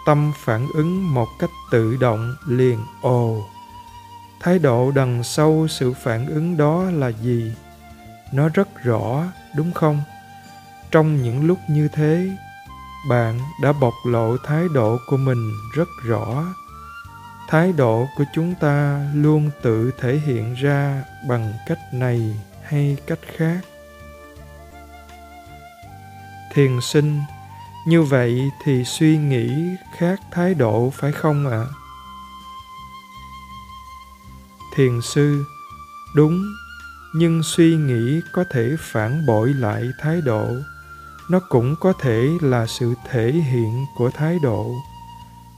tâm 0.07 0.33
phản 0.45 0.69
ứng 0.75 1.15
một 1.15 1.29
cách 1.39 1.51
tự 1.71 1.97
động 1.97 2.37
liền, 2.47 2.79
ồ 3.03 3.47
thái 4.41 4.59
độ 4.59 4.91
đằng 4.95 5.23
sau 5.25 5.67
sự 5.69 5.93
phản 5.93 6.27
ứng 6.27 6.57
đó 6.57 6.85
là 6.91 7.09
gì? 7.09 7.53
Nó 8.33 8.49
rất 8.49 8.69
rõ, 8.83 9.25
đúng 9.57 9.73
không? 9.73 10.03
Trong 10.91 11.23
những 11.23 11.47
lúc 11.47 11.59
như 11.69 11.89
thế, 11.93 12.31
bạn 13.09 13.39
đã 13.63 13.73
bộc 13.73 13.95
lộ 14.05 14.37
thái 14.45 14.65
độ 14.75 14.99
của 15.07 15.17
mình 15.17 15.51
rất 15.75 15.89
rõ. 16.05 16.45
Thái 17.49 17.73
độ 17.73 18.07
của 18.17 18.25
chúng 18.35 18.55
ta 18.55 19.07
luôn 19.15 19.51
tự 19.63 19.91
thể 20.01 20.19
hiện 20.27 20.55
ra 20.55 21.05
bằng 21.29 21.53
cách 21.67 21.79
này 21.93 22.41
hay 22.63 22.97
cách 23.07 23.19
khác. 23.37 23.61
Thiền 26.55 26.81
sinh, 26.83 27.21
như 27.87 28.03
vậy 28.03 28.51
thì 28.65 28.85
suy 28.85 29.19
nghĩ 29.19 29.77
khác 29.97 30.21
thái 30.31 30.55
độ 30.55 30.91
phải 30.95 31.13
không 31.13 31.51
ạ? 31.51 31.65
à? 31.71 31.80
Thiền 34.75 35.01
sư. 35.03 35.45
Đúng, 36.15 36.43
nhưng 37.15 37.43
suy 37.43 37.77
nghĩ 37.77 38.21
có 38.33 38.45
thể 38.51 38.77
phản 38.79 39.27
bội 39.27 39.55
lại 39.55 39.91
thái 40.01 40.21
độ. 40.21 40.49
Nó 41.31 41.41
cũng 41.49 41.77
có 41.81 41.93
thể 42.01 42.29
là 42.41 42.67
sự 42.67 42.95
thể 43.11 43.33
hiện 43.33 43.87
của 43.97 44.11
thái 44.11 44.39
độ. 44.43 44.75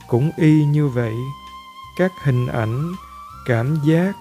Cũng 0.07 0.31
y 0.37 0.65
như 0.65 0.87
vậy, 0.87 1.13
các 1.97 2.11
hình 2.23 2.47
ảnh, 2.47 2.93
cảm 3.45 3.77
giác, 3.85 4.13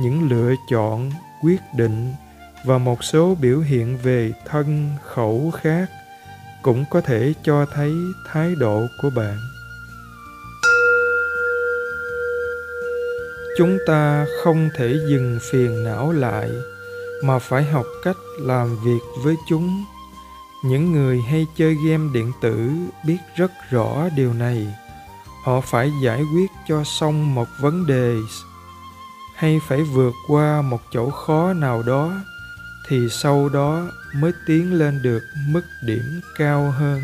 những 0.00 0.28
lựa 0.28 0.54
chọn, 0.70 1.10
quyết 1.42 1.60
định 1.76 2.14
và 2.64 2.78
một 2.78 3.04
số 3.04 3.34
biểu 3.34 3.60
hiện 3.60 3.98
về 4.02 4.32
thân, 4.46 4.90
khẩu 5.04 5.52
khác 5.62 5.90
cũng 6.62 6.84
có 6.90 7.00
thể 7.00 7.34
cho 7.42 7.66
thấy 7.74 7.92
thái 8.26 8.54
độ 8.54 8.86
của 9.02 9.10
bạn. 9.10 9.38
Chúng 13.58 13.78
ta 13.86 14.26
không 14.42 14.70
thể 14.76 14.98
dừng 15.08 15.38
phiền 15.50 15.84
não 15.84 16.12
lại, 16.12 16.50
mà 17.24 17.38
phải 17.38 17.64
học 17.64 17.86
cách 18.04 18.16
làm 18.40 18.76
việc 18.84 18.98
với 19.22 19.36
chúng. 19.48 19.84
Những 20.64 20.92
người 20.92 21.20
hay 21.20 21.46
chơi 21.56 21.76
game 21.86 22.08
điện 22.14 22.32
tử 22.40 22.70
biết 23.06 23.16
rất 23.36 23.50
rõ 23.70 24.08
điều 24.16 24.32
này. 24.34 24.74
Họ 25.44 25.60
phải 25.60 25.92
giải 26.02 26.22
quyết 26.34 26.50
cho 26.68 26.84
xong 26.84 27.34
một 27.34 27.48
vấn 27.60 27.86
đề, 27.86 28.16
hay 29.36 29.60
phải 29.68 29.82
vượt 29.82 30.14
qua 30.28 30.62
một 30.62 30.80
chỗ 30.92 31.10
khó 31.10 31.52
nào 31.52 31.82
đó, 31.82 32.12
thì 32.88 33.08
sau 33.10 33.48
đó 33.48 33.88
mới 34.14 34.32
tiến 34.46 34.72
lên 34.72 35.02
được 35.02 35.22
mức 35.48 35.62
điểm 35.86 36.20
cao 36.38 36.70
hơn. 36.70 37.00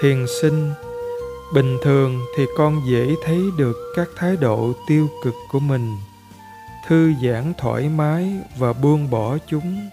Thiền 0.00 0.26
sinh 0.40 0.72
bình 1.52 1.78
thường 1.82 2.24
thì 2.36 2.46
con 2.56 2.82
dễ 2.86 3.14
thấy 3.24 3.42
được 3.56 3.76
các 3.96 4.08
thái 4.16 4.36
độ 4.36 4.72
tiêu 4.86 5.08
cực 5.22 5.34
của 5.48 5.60
mình. 5.60 5.96
Thư 6.86 7.12
giãn 7.22 7.52
thoải 7.58 7.88
mái 7.88 8.32
và 8.58 8.72
buông 8.72 9.10
bỏ 9.10 9.38
chúng. 9.46 9.90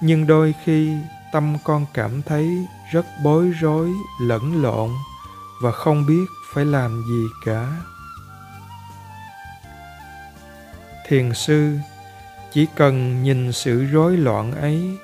Nhưng 0.00 0.26
đôi 0.26 0.54
khi, 0.64 0.92
tâm 1.32 1.56
con 1.64 1.86
cảm 1.94 2.22
thấy 2.22 2.66
rất 2.92 3.06
bối 3.24 3.52
rối, 3.60 3.90
lẫn 4.20 4.62
lộn 4.62 4.90
và 5.62 5.72
không 5.72 6.06
biết 6.06 6.24
phải 6.54 6.64
làm 6.64 7.02
gì 7.08 7.24
cả. 7.44 7.72
Thiền 11.08 11.34
sư, 11.34 11.76
chỉ 12.52 12.66
cần 12.76 13.22
nhìn 13.22 13.52
sự 13.52 13.84
rối 13.84 14.16
loạn 14.16 14.52
ấy, 14.52 14.98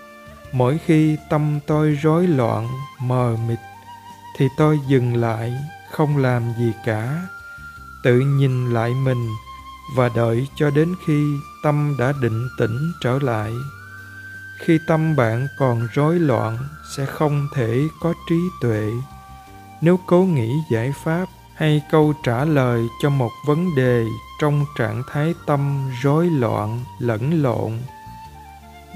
mỗi 0.53 0.79
khi 0.87 1.17
tâm 1.31 1.61
tôi 1.67 1.99
rối 2.03 2.27
loạn, 2.27 2.69
mờ 3.01 3.37
mịt, 3.49 3.59
thì 4.39 4.49
tôi 4.57 4.79
dừng 4.89 5.17
lại 5.17 5.53
không 5.95 6.17
làm 6.17 6.43
gì 6.59 6.73
cả. 6.85 7.27
Tự 8.03 8.19
nhìn 8.19 8.75
lại 8.75 8.95
mình 8.95 9.31
và 9.97 10.09
đợi 10.17 10.49
cho 10.57 10.71
đến 10.71 10.95
khi 11.07 11.37
tâm 11.63 11.97
đã 11.99 12.13
định 12.21 12.49
tĩnh 12.59 12.93
trở 13.01 13.19
lại. 13.23 13.53
Khi 14.59 14.79
tâm 14.87 15.17
bạn 15.17 15.47
còn 15.59 15.89
rối 15.95 16.19
loạn, 16.19 16.59
sẽ 16.97 17.07
không 17.07 17.49
thể 17.55 17.89
có 18.01 18.15
trí 18.29 18.41
tuệ. 18.61 18.93
Nếu 19.81 19.99
cố 20.07 20.23
nghĩ 20.23 20.51
giải 20.71 20.93
pháp 21.05 21.27
hay 21.55 21.83
câu 21.91 22.15
trả 22.23 22.45
lời 22.45 22.89
cho 23.03 23.11
một 23.11 23.31
vấn 23.47 23.75
đề 23.75 24.05
trong 24.41 24.65
trạng 24.79 25.03
thái 25.13 25.35
tâm 25.47 25.91
rối 26.03 26.27
loạn, 26.27 26.85
lẫn 26.99 27.43
lộn, 27.43 27.73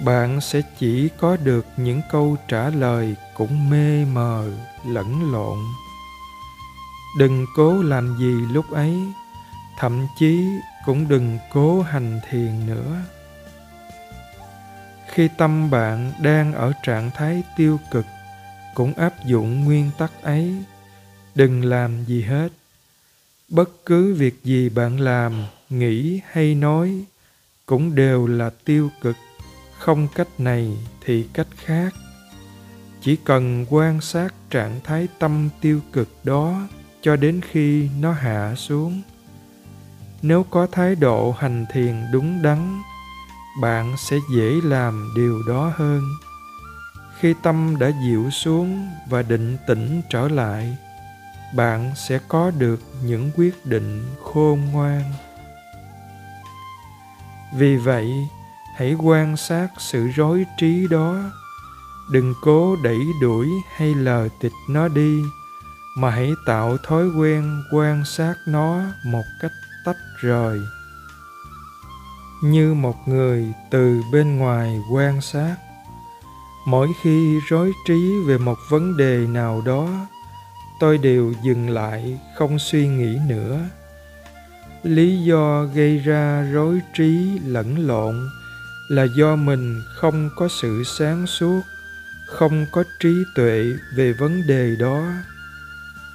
bạn 0.05 0.41
sẽ 0.41 0.61
chỉ 0.79 1.09
có 1.21 1.37
được 1.37 1.67
những 1.77 2.01
câu 2.13 2.37
trả 2.49 2.71
lời 2.71 3.17
cũng 3.37 3.71
mê 3.71 4.05
mờ, 4.05 4.51
lẫn 4.87 5.33
lộn 5.33 5.59
đừng 7.17 7.47
cố 7.55 7.83
làm 7.83 8.17
gì 8.19 8.35
lúc 8.53 8.71
ấy, 8.71 8.95
thậm 9.79 10.07
chí 10.19 10.45
cũng 10.87 11.09
đừng 11.09 11.39
cố 11.53 11.83
hành 11.83 12.21
thiền 12.31 12.67
nữa. 12.67 12.97
Khi 15.09 15.29
tâm 15.39 15.71
bạn 15.71 16.13
đang 16.23 16.53
ở 16.53 16.73
trạng 16.83 17.11
thái 17.15 17.43
tiêu 17.57 17.81
cực, 17.91 18.05
cũng 18.75 18.93
áp 18.93 19.25
dụng 19.27 19.65
nguyên 19.65 19.91
tắc 19.99 20.23
ấy, 20.23 20.55
đừng 21.35 21.65
làm 21.65 22.05
gì 22.05 22.23
hết. 22.23 22.49
Bất 23.49 23.71
cứ 23.87 24.15
việc 24.15 24.45
gì 24.45 24.69
bạn 24.69 25.01
làm, 25.01 25.33
nghĩ 25.71 26.21
hay 26.31 26.55
nói, 26.55 27.05
cũng 27.67 27.95
đều 27.95 28.27
là 28.27 28.51
tiêu 28.65 28.91
cực. 29.03 29.17
Không 29.79 30.09
cách 30.15 30.29
này 30.39 30.77
thì 31.05 31.27
cách 31.33 31.47
khác. 31.57 31.95
Chỉ 33.01 33.17
cần 33.17 33.67
quan 33.71 34.01
sát 34.01 34.35
trạng 34.51 34.81
thái 34.85 35.09
tâm 35.19 35.49
tiêu 35.61 35.81
cực 35.93 36.09
đó 36.25 36.69
cho 37.03 37.17
đến 37.17 37.41
khi 37.51 37.89
nó 38.01 38.13
hạ 38.13 38.55
xuống. 38.57 39.03
Nếu 40.23 40.47
có 40.51 40.67
thái 40.73 40.95
độ 40.95 41.33
hành 41.39 41.67
thiền 41.73 42.05
đúng 42.13 42.43
đắn, 42.43 42.83
bạn 43.61 43.97
sẽ 43.99 44.17
dễ 44.31 44.61
làm 44.65 45.13
điều 45.17 45.43
đó 45.49 45.73
hơn. 45.77 46.03
Khi 47.19 47.35
tâm 47.43 47.77
đã 47.79 47.91
dịu 48.05 48.31
xuống 48.31 48.89
và 49.11 49.23
định 49.23 49.57
tĩnh 49.67 50.03
trở 50.11 50.29
lại, 50.29 50.77
bạn 51.55 51.93
sẽ 51.97 52.19
có 52.29 52.51
được 52.51 52.81
những 53.05 53.31
quyết 53.37 53.67
định 53.67 54.05
khôn 54.23 54.61
ngoan. 54.73 55.03
Vì 57.55 57.77
vậy, 57.77 58.13
hãy 58.77 58.95
quan 58.95 59.37
sát 59.37 59.69
sự 59.79 60.09
rối 60.09 60.47
trí 60.59 60.87
đó. 60.91 61.23
Đừng 62.11 62.35
cố 62.43 62.77
đẩy 62.83 62.99
đuổi 63.21 63.49
hay 63.77 63.95
lờ 63.95 64.29
tịch 64.41 64.53
nó 64.69 64.89
đi 64.89 65.23
mà 65.99 66.11
hãy 66.11 66.35
tạo 66.47 66.77
thói 66.79 67.09
quen 67.09 67.63
quan 67.73 68.05
sát 68.05 68.35
nó 68.47 68.83
một 69.05 69.25
cách 69.41 69.53
tách 69.85 69.97
rời. 70.21 70.61
Như 72.43 72.75
một 72.75 73.09
người 73.09 73.53
từ 73.71 74.03
bên 74.13 74.37
ngoài 74.37 74.81
quan 74.93 75.21
sát. 75.21 75.57
Mỗi 76.67 76.89
khi 77.03 77.39
rối 77.49 77.73
trí 77.87 78.19
về 78.27 78.39
một 78.39 78.59
vấn 78.69 78.97
đề 78.97 79.27
nào 79.27 79.63
đó, 79.67 79.89
tôi 80.81 80.99
đều 80.99 81.33
dừng 81.45 81.71
lại, 81.71 82.19
không 82.37 82.59
suy 82.59 82.89
nghĩ 82.89 83.19
nữa. 83.29 83.61
Lý 84.83 85.25
do 85.25 85.65
gây 85.65 85.99
ra 85.99 86.49
rối 86.53 86.81
trí 86.97 87.39
lẫn 87.45 87.87
lộn 87.87 88.29
là 88.89 89.07
do 89.17 89.37
mình 89.37 89.83
không 89.95 90.31
có 90.37 90.49
sự 90.49 90.85
sáng 90.85 91.27
suốt, 91.27 91.61
không 92.27 92.67
có 92.73 92.85
trí 93.01 93.15
tuệ 93.35 93.73
về 93.97 94.13
vấn 94.13 94.47
đề 94.47 94.77
đó 94.77 95.03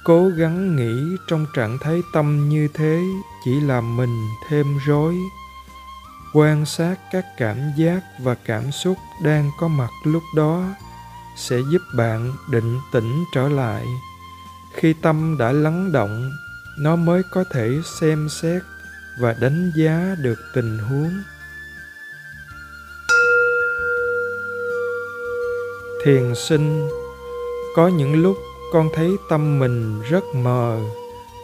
cố 0.04 0.28
gắng 0.28 0.76
nghĩ 0.76 1.16
trong 1.26 1.46
trạng 1.54 1.78
thái 1.78 2.02
tâm 2.12 2.48
như 2.48 2.68
thế 2.74 3.02
chỉ 3.44 3.60
làm 3.60 3.96
mình 3.96 4.28
thêm 4.48 4.78
rối. 4.86 5.16
Quan 6.32 6.66
sát 6.66 6.96
các 7.12 7.24
cảm 7.36 7.56
giác 7.76 8.00
và 8.18 8.34
cảm 8.34 8.72
xúc 8.72 8.96
đang 9.22 9.50
có 9.58 9.68
mặt 9.68 9.90
lúc 10.04 10.22
đó 10.36 10.64
sẽ 11.36 11.56
giúp 11.72 11.82
bạn 11.96 12.32
định 12.50 12.80
tĩnh 12.92 13.24
trở 13.34 13.48
lại. 13.48 13.86
Khi 14.74 14.92
tâm 14.92 15.36
đã 15.38 15.52
lắng 15.52 15.92
động, 15.92 16.30
nó 16.78 16.96
mới 16.96 17.22
có 17.30 17.44
thể 17.52 17.70
xem 18.00 18.28
xét 18.28 18.62
và 19.20 19.36
đánh 19.40 19.72
giá 19.76 20.16
được 20.22 20.38
tình 20.54 20.78
huống. 20.78 21.22
Thiền 26.04 26.34
sinh, 26.34 26.88
có 27.76 27.88
những 27.88 28.22
lúc 28.22 28.36
con 28.74 28.88
thấy 28.94 29.16
tâm 29.28 29.58
mình 29.58 30.02
rất 30.02 30.24
mờ 30.34 30.80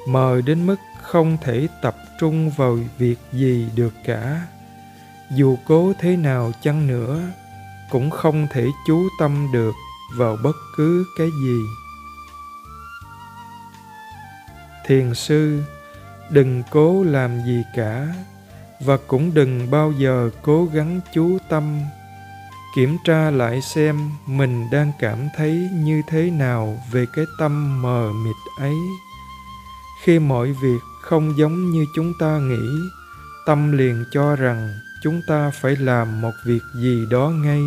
mờ 0.06 0.40
đến 0.40 0.66
mức 0.66 0.76
không 1.02 1.36
thể 1.42 1.68
tập 1.82 1.96
trung 2.20 2.50
vào 2.50 2.78
việc 2.98 3.16
gì 3.32 3.68
được 3.74 3.92
cả. 4.04 4.46
Dù 5.36 5.58
cố 5.66 5.92
thế 6.00 6.16
nào 6.16 6.52
chăng 6.62 6.86
nữa, 6.86 7.20
cũng 7.90 8.10
không 8.10 8.46
thể 8.52 8.66
chú 8.86 9.08
tâm 9.20 9.48
được 9.52 9.74
vào 10.16 10.36
bất 10.42 10.56
cứ 10.76 11.04
cái 11.18 11.28
gì. 11.44 11.58
Thiền 14.86 15.14
sư, 15.14 15.62
đừng 16.30 16.62
cố 16.70 17.04
làm 17.04 17.42
gì 17.46 17.62
cả, 17.76 18.08
và 18.80 18.96
cũng 19.06 19.34
đừng 19.34 19.70
bao 19.70 19.92
giờ 19.92 20.30
cố 20.42 20.68
gắng 20.72 21.00
chú 21.14 21.38
tâm 21.48 21.80
kiểm 22.74 22.96
tra 23.04 23.30
lại 23.30 23.60
xem 23.62 24.10
mình 24.26 24.70
đang 24.70 24.92
cảm 24.98 25.28
thấy 25.36 25.68
như 25.72 26.02
thế 26.08 26.30
nào 26.30 26.82
về 26.92 27.06
cái 27.16 27.24
tâm 27.38 27.82
mờ 27.82 28.12
mịt 28.12 28.36
ấy. 28.58 28.76
Khi 30.02 30.18
mọi 30.18 30.52
việc 30.52 30.80
không 31.02 31.38
giống 31.38 31.70
như 31.70 31.86
chúng 31.94 32.12
ta 32.18 32.38
nghĩ, 32.38 32.80
tâm 33.46 33.72
liền 33.72 34.04
cho 34.12 34.36
rằng 34.36 34.68
chúng 35.02 35.20
ta 35.28 35.50
phải 35.50 35.76
làm 35.76 36.20
một 36.20 36.32
việc 36.46 36.62
gì 36.74 37.06
đó 37.10 37.28
ngay, 37.28 37.62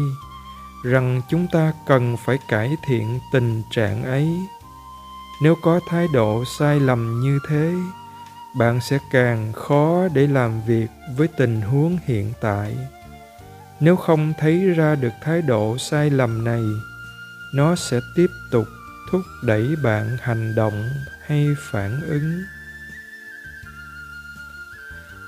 rằng 0.84 1.22
chúng 1.30 1.48
ta 1.52 1.74
cần 1.88 2.18
phải 2.26 2.38
cải 2.48 2.78
thiện 2.88 3.20
tình 3.34 3.64
trạng 3.72 4.04
ấy. 4.04 4.28
Nếu 5.42 5.56
có 5.62 5.80
thái 5.90 6.08
độ 6.14 6.44
sai 6.60 6.80
lầm 6.80 7.22
như 7.22 7.40
thế, 7.50 7.74
bạn 8.58 8.82
sẽ 8.82 8.98
càng 9.12 9.54
khó 9.54 10.08
để 10.14 10.28
làm 10.28 10.62
việc 10.68 10.88
với 11.18 11.28
tình 11.28 11.62
huống 11.62 11.98
hiện 12.06 12.34
tại 12.42 12.78
nếu 13.80 13.96
không 13.96 14.34
thấy 14.40 14.70
ra 14.70 14.96
được 14.96 15.14
thái 15.22 15.42
độ 15.42 15.78
sai 15.78 16.10
lầm 16.10 16.44
này, 16.44 16.64
nó 17.54 17.76
sẽ 17.76 18.00
tiếp 18.16 18.30
tục 18.52 18.68
thúc 19.12 19.22
đẩy 19.44 19.76
bạn 19.84 20.18
hành 20.22 20.56
động 20.56 20.90
hay 21.26 21.48
phản 21.60 22.02
ứng. 22.02 22.44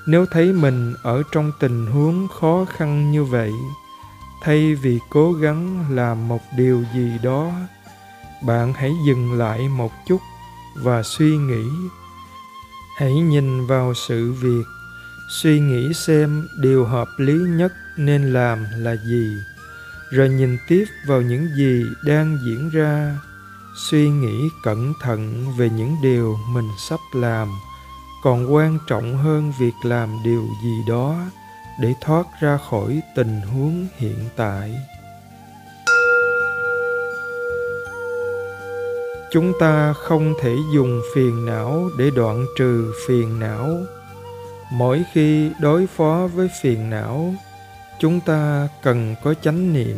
Nếu 0.06 0.26
thấy 0.26 0.52
mình 0.52 0.94
ở 1.02 1.22
trong 1.32 1.52
tình 1.60 1.86
huống 1.86 2.28
khó 2.28 2.64
khăn 2.68 3.12
như 3.12 3.24
vậy, 3.24 3.52
thay 4.42 4.74
vì 4.74 4.98
cố 5.10 5.32
gắng 5.32 5.84
làm 5.90 6.28
một 6.28 6.40
điều 6.56 6.84
gì 6.94 7.18
đó, 7.22 7.52
bạn 8.42 8.72
hãy 8.72 8.92
dừng 9.06 9.38
lại 9.38 9.68
một 9.68 9.92
chút 10.06 10.20
và 10.74 11.02
suy 11.02 11.36
nghĩ. 11.36 11.64
Hãy 12.96 13.14
nhìn 13.14 13.66
vào 13.66 13.94
sự 13.94 14.32
việc 14.32 14.64
suy 15.28 15.60
nghĩ 15.60 15.94
xem 15.94 16.48
điều 16.56 16.84
hợp 16.84 17.08
lý 17.16 17.34
nhất 17.34 17.72
nên 17.96 18.32
làm 18.32 18.66
là 18.76 18.96
gì, 18.96 19.36
rồi 20.10 20.28
nhìn 20.28 20.58
tiếp 20.68 20.84
vào 21.06 21.20
những 21.20 21.48
gì 21.56 21.84
đang 22.04 22.38
diễn 22.46 22.70
ra, 22.70 23.18
suy 23.76 24.08
nghĩ 24.08 24.48
cẩn 24.62 24.92
thận 25.02 25.52
về 25.58 25.70
những 25.70 25.96
điều 26.02 26.38
mình 26.48 26.68
sắp 26.88 27.00
làm. 27.12 27.48
Còn 28.22 28.54
quan 28.54 28.78
trọng 28.86 29.18
hơn 29.18 29.52
việc 29.58 29.74
làm 29.82 30.08
điều 30.24 30.48
gì 30.64 30.76
đó 30.88 31.16
để 31.80 31.94
thoát 32.00 32.26
ra 32.40 32.58
khỏi 32.70 33.00
tình 33.16 33.40
huống 33.40 33.86
hiện 33.96 34.28
tại. 34.36 34.74
Chúng 39.30 39.52
ta 39.60 39.92
không 39.92 40.34
thể 40.42 40.56
dùng 40.74 41.00
phiền 41.14 41.46
não 41.46 41.90
để 41.98 42.10
đoạn 42.10 42.46
trừ 42.58 42.92
phiền 43.06 43.40
não 43.40 43.78
mỗi 44.70 45.04
khi 45.12 45.50
đối 45.60 45.86
phó 45.86 46.28
với 46.34 46.50
phiền 46.62 46.90
não, 46.90 47.34
chúng 48.00 48.20
ta 48.20 48.68
cần 48.82 49.14
có 49.24 49.34
chánh 49.34 49.72
niệm, 49.72 49.96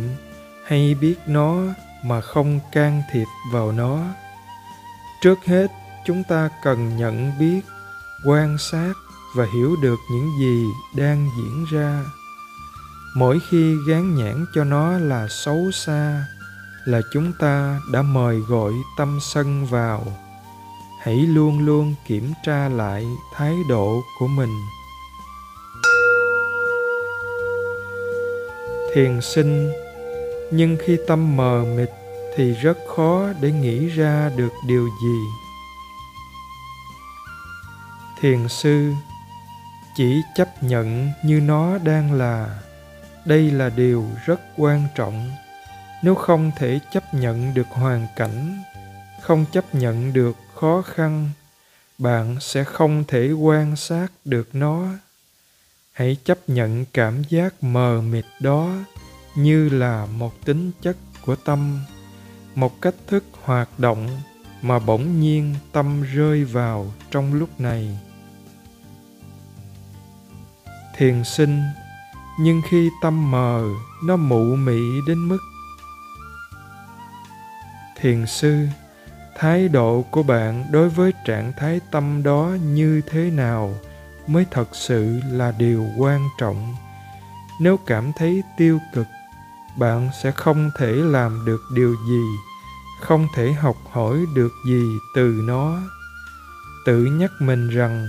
hay 0.66 0.94
biết 0.94 1.14
nó 1.26 1.62
mà 2.04 2.20
không 2.20 2.60
can 2.72 3.02
thiệp 3.12 3.26
vào 3.52 3.72
nó. 3.72 4.04
Trước 5.22 5.38
hết, 5.44 5.66
chúng 6.06 6.22
ta 6.24 6.48
cần 6.62 6.96
nhận 6.96 7.32
biết, 7.38 7.60
quan 8.26 8.58
sát 8.58 8.92
và 9.36 9.46
hiểu 9.54 9.76
được 9.82 9.98
những 10.10 10.30
gì 10.40 10.64
đang 10.96 11.30
diễn 11.36 11.64
ra. 11.72 12.04
Mỗi 13.16 13.38
khi 13.50 13.76
gán 13.88 14.14
nhãn 14.14 14.46
cho 14.54 14.64
nó 14.64 14.98
là 14.98 15.26
xấu 15.28 15.70
xa, 15.70 16.24
là 16.84 17.00
chúng 17.12 17.32
ta 17.32 17.80
đã 17.92 18.02
mời 18.02 18.40
gọi 18.40 18.72
tâm 18.98 19.18
sân 19.22 19.66
vào 19.66 20.06
hãy 20.98 21.16
luôn 21.16 21.58
luôn 21.58 21.94
kiểm 22.06 22.32
tra 22.44 22.68
lại 22.68 23.04
thái 23.34 23.54
độ 23.68 24.00
của 24.18 24.26
mình. 24.26 24.62
Thiền 28.94 29.20
sinh, 29.20 29.72
nhưng 30.52 30.76
khi 30.86 30.98
tâm 31.06 31.36
mờ 31.36 31.64
mịt 31.76 31.90
thì 32.36 32.52
rất 32.52 32.78
khó 32.96 33.26
để 33.40 33.52
nghĩ 33.52 33.88
ra 33.88 34.30
được 34.36 34.52
điều 34.66 34.88
gì. 35.02 35.18
Thiền 38.20 38.48
sư, 38.48 38.92
chỉ 39.96 40.22
chấp 40.34 40.62
nhận 40.62 41.10
như 41.24 41.40
nó 41.40 41.78
đang 41.78 42.12
là. 42.12 42.58
Đây 43.24 43.50
là 43.50 43.68
điều 43.68 44.04
rất 44.26 44.40
quan 44.56 44.84
trọng. 44.94 45.30
Nếu 46.02 46.14
không 46.14 46.50
thể 46.56 46.80
chấp 46.92 47.14
nhận 47.14 47.54
được 47.54 47.66
hoàn 47.70 48.06
cảnh, 48.16 48.62
không 49.20 49.44
chấp 49.52 49.74
nhận 49.74 50.12
được 50.12 50.36
khó 50.60 50.82
khăn, 50.82 51.30
bạn 51.98 52.36
sẽ 52.40 52.64
không 52.64 53.04
thể 53.08 53.32
quan 53.32 53.76
sát 53.76 54.08
được 54.24 54.48
nó. 54.52 54.86
Hãy 55.92 56.16
chấp 56.24 56.38
nhận 56.48 56.84
cảm 56.92 57.22
giác 57.28 57.62
mờ 57.62 58.00
mịt 58.00 58.24
đó 58.40 58.70
như 59.34 59.68
là 59.68 60.06
một 60.06 60.44
tính 60.44 60.70
chất 60.82 60.96
của 61.24 61.36
tâm, 61.36 61.80
một 62.54 62.80
cách 62.80 62.94
thức 63.06 63.24
hoạt 63.42 63.68
động 63.78 64.20
mà 64.62 64.78
bỗng 64.78 65.20
nhiên 65.20 65.54
tâm 65.72 66.02
rơi 66.02 66.44
vào 66.44 66.92
trong 67.10 67.34
lúc 67.34 67.60
này. 67.60 67.98
Thiền 70.96 71.24
sinh, 71.24 71.62
nhưng 72.40 72.62
khi 72.70 72.88
tâm 73.02 73.30
mờ, 73.30 73.64
nó 74.04 74.16
mụ 74.16 74.44
mị 74.56 74.80
đến 75.06 75.28
mức. 75.28 75.40
Thiền 77.96 78.26
sư 78.26 78.66
thái 79.38 79.68
độ 79.68 80.04
của 80.10 80.22
bạn 80.22 80.64
đối 80.70 80.88
với 80.88 81.12
trạng 81.24 81.52
thái 81.56 81.80
tâm 81.90 82.22
đó 82.22 82.56
như 82.62 83.00
thế 83.10 83.30
nào 83.30 83.74
mới 84.26 84.46
thật 84.50 84.68
sự 84.72 85.20
là 85.30 85.52
điều 85.58 85.86
quan 85.98 86.28
trọng. 86.38 86.74
Nếu 87.60 87.76
cảm 87.86 88.12
thấy 88.12 88.42
tiêu 88.56 88.78
cực, 88.94 89.06
bạn 89.78 90.10
sẽ 90.22 90.30
không 90.30 90.70
thể 90.78 90.92
làm 90.92 91.44
được 91.46 91.60
điều 91.74 91.96
gì, 92.08 92.22
không 93.00 93.26
thể 93.34 93.52
học 93.52 93.76
hỏi 93.90 94.16
được 94.34 94.52
gì 94.66 94.82
từ 95.14 95.40
nó. 95.44 95.80
Tự 96.86 97.04
nhắc 97.04 97.30
mình 97.40 97.68
rằng 97.68 98.08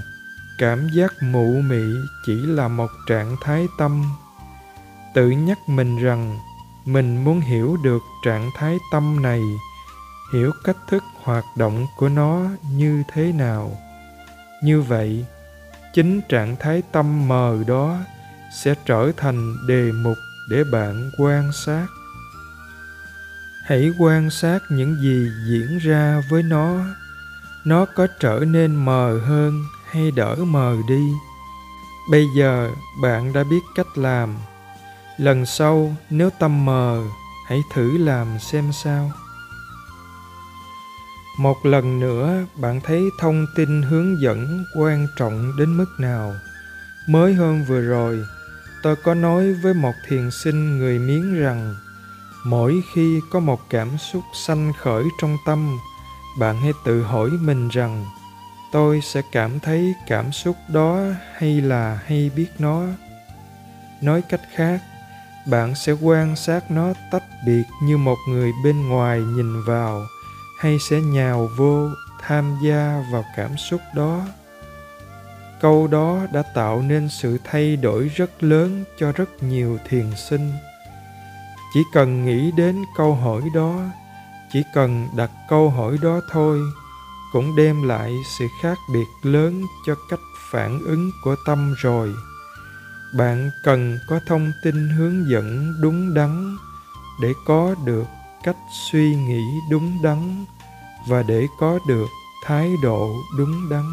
cảm 0.60 0.88
giác 0.96 1.14
mụ 1.22 1.62
mị 1.70 1.84
chỉ 2.26 2.36
là 2.36 2.68
một 2.68 2.90
trạng 3.08 3.36
thái 3.42 3.68
tâm. 3.78 4.04
Tự 5.14 5.30
nhắc 5.30 5.58
mình 5.68 5.98
rằng 5.98 6.40
mình 6.86 7.24
muốn 7.24 7.40
hiểu 7.40 7.78
được 7.84 8.02
trạng 8.26 8.50
thái 8.56 8.78
tâm 8.92 9.22
này 9.22 9.42
hiểu 10.34 10.52
cách 10.64 10.78
thức 10.88 11.04
hoạt 11.24 11.46
động 11.58 11.86
của 11.98 12.10
nó 12.10 12.42
như 12.72 13.04
thế 13.14 13.32
nào. 13.32 13.78
Như 14.64 14.82
vậy, 14.82 15.26
chính 15.94 16.22
trạng 16.30 16.56
thái 16.60 16.84
tâm 16.92 17.28
mờ 17.28 17.64
đó 17.68 17.98
sẽ 18.64 18.76
trở 18.86 19.12
thành 19.18 19.68
đề 19.68 19.92
mục 19.92 20.18
để 20.50 20.64
bạn 20.72 21.12
quan 21.18 21.52
sát. 21.66 21.88
Hãy 23.66 23.90
quan 24.00 24.30
sát 24.30 24.60
những 24.70 24.96
gì 25.02 25.30
diễn 25.50 25.78
ra 25.78 26.22
với 26.30 26.44
nó. 26.44 26.86
Nó 27.66 27.86
có 27.96 28.08
trở 28.20 28.40
nên 28.48 28.76
mờ 28.76 29.20
hơn 29.26 29.66
hay 29.92 30.12
đỡ 30.12 30.36
mờ 30.36 30.76
đi? 30.88 31.12
Bây 32.12 32.26
giờ, 32.36 32.72
bạn 33.02 33.34
đã 33.34 33.44
biết 33.44 33.62
cách 33.76 33.98
làm. 33.98 34.36
Lần 35.18 35.46
sau, 35.46 35.96
nếu 36.10 36.30
tâm 36.40 36.66
mờ, 36.66 37.04
hãy 37.48 37.62
thử 37.74 37.98
làm 37.98 38.40
xem 38.40 38.72
sao 38.74 39.12
một 41.40 41.66
lần 41.66 42.00
nữa, 42.00 42.46
bạn 42.62 42.82
thấy 42.84 43.10
thông 43.20 43.46
tin 43.56 43.82
hướng 43.82 44.22
dẫn 44.22 44.66
quan 44.78 45.08
trọng 45.18 45.58
đến 45.58 45.78
mức 45.78 45.86
nào? 45.98 46.36
Mới 47.08 47.34
hôm 47.34 47.64
vừa 47.64 47.82
rồi, 47.82 48.24
tôi 48.84 48.96
có 48.96 49.14
nói 49.14 49.54
với 49.54 49.74
một 49.74 49.94
thiền 50.08 50.32
sinh 50.32 50.78
người 50.78 51.00
miến 51.00 51.40
rằng, 51.40 51.76
mỗi 52.46 52.82
khi 52.94 53.20
có 53.32 53.40
một 53.40 53.60
cảm 53.70 53.98
xúc 53.98 54.24
sanh 54.34 54.74
khởi 54.80 55.04
trong 55.22 55.38
tâm, 55.46 55.78
bạn 56.40 56.62
hãy 56.62 56.74
tự 56.86 57.04
hỏi 57.04 57.30
mình 57.30 57.70
rằng, 57.70 58.06
tôi 58.72 59.02
sẽ 59.02 59.22
cảm 59.32 59.60
thấy 59.60 59.94
cảm 60.08 60.32
xúc 60.32 60.56
đó 60.74 61.02
hay 61.34 61.62
là 61.62 62.00
hay 62.06 62.32
biết 62.36 62.50
nó? 62.60 62.84
Nói 64.02 64.22
cách 64.30 64.42
khác, 64.56 64.82
bạn 65.48 65.76
sẽ 65.76 65.92
quan 65.92 66.36
sát 66.36 66.72
nó 66.72 66.94
tách 67.12 67.24
biệt 67.46 67.64
như 67.84 67.98
một 67.98 68.18
người 68.30 68.52
bên 68.64 68.90
ngoài 68.90 69.20
nhìn 69.20 69.64
vào 69.64 70.02
hay 70.60 70.80
sẽ 70.80 71.02
nhào 71.02 71.50
vô 71.58 71.90
tham 72.22 72.58
gia 72.64 73.04
vào 73.12 73.26
cảm 73.36 73.58
xúc 73.58 73.82
đó? 73.96 74.22
Câu 75.62 75.88
đó 75.88 76.20
đã 76.34 76.44
tạo 76.56 76.82
nên 76.82 77.10
sự 77.10 77.38
thay 77.44 77.76
đổi 77.76 78.08
rất 78.08 78.44
lớn 78.44 78.84
cho 79.00 79.12
rất 79.12 79.44
nhiều 79.44 79.78
thiền 79.90 80.06
sinh. 80.16 80.52
Chỉ 81.74 81.80
cần 81.94 82.26
nghĩ 82.26 82.52
đến 82.52 82.84
câu 82.98 83.16
hỏi 83.16 83.42
đó, 83.56 83.80
chỉ 84.54 84.64
cần 84.74 85.08
đặt 85.18 85.32
câu 85.50 85.70
hỏi 85.70 85.98
đó 86.02 86.20
thôi, 86.32 86.60
cũng 87.34 87.56
đem 87.56 87.84
lại 87.84 88.12
sự 88.40 88.46
khác 88.62 88.78
biệt 88.94 89.08
lớn 89.24 89.64
cho 89.88 89.96
cách 90.10 90.20
phản 90.52 90.80
ứng 90.86 91.12
của 91.24 91.36
tâm 91.46 91.74
rồi. 91.78 92.14
Bạn 93.18 93.52
cần 93.64 94.00
có 94.10 94.20
thông 94.28 94.52
tin 94.64 94.90
hướng 94.90 95.30
dẫn 95.30 95.74
đúng 95.82 96.14
đắn 96.14 96.58
để 97.22 97.34
có 97.46 97.76
được 97.86 98.06
cách 98.44 98.58
suy 98.72 99.16
nghĩ 99.16 99.60
đúng 99.70 99.98
đắn 100.04 100.46
và 101.08 101.24
để 101.24 101.48
có 101.60 101.80
được 101.88 102.08
thái 102.44 102.70
độ 102.84 103.16
đúng 103.38 103.70
đắn. 103.70 103.86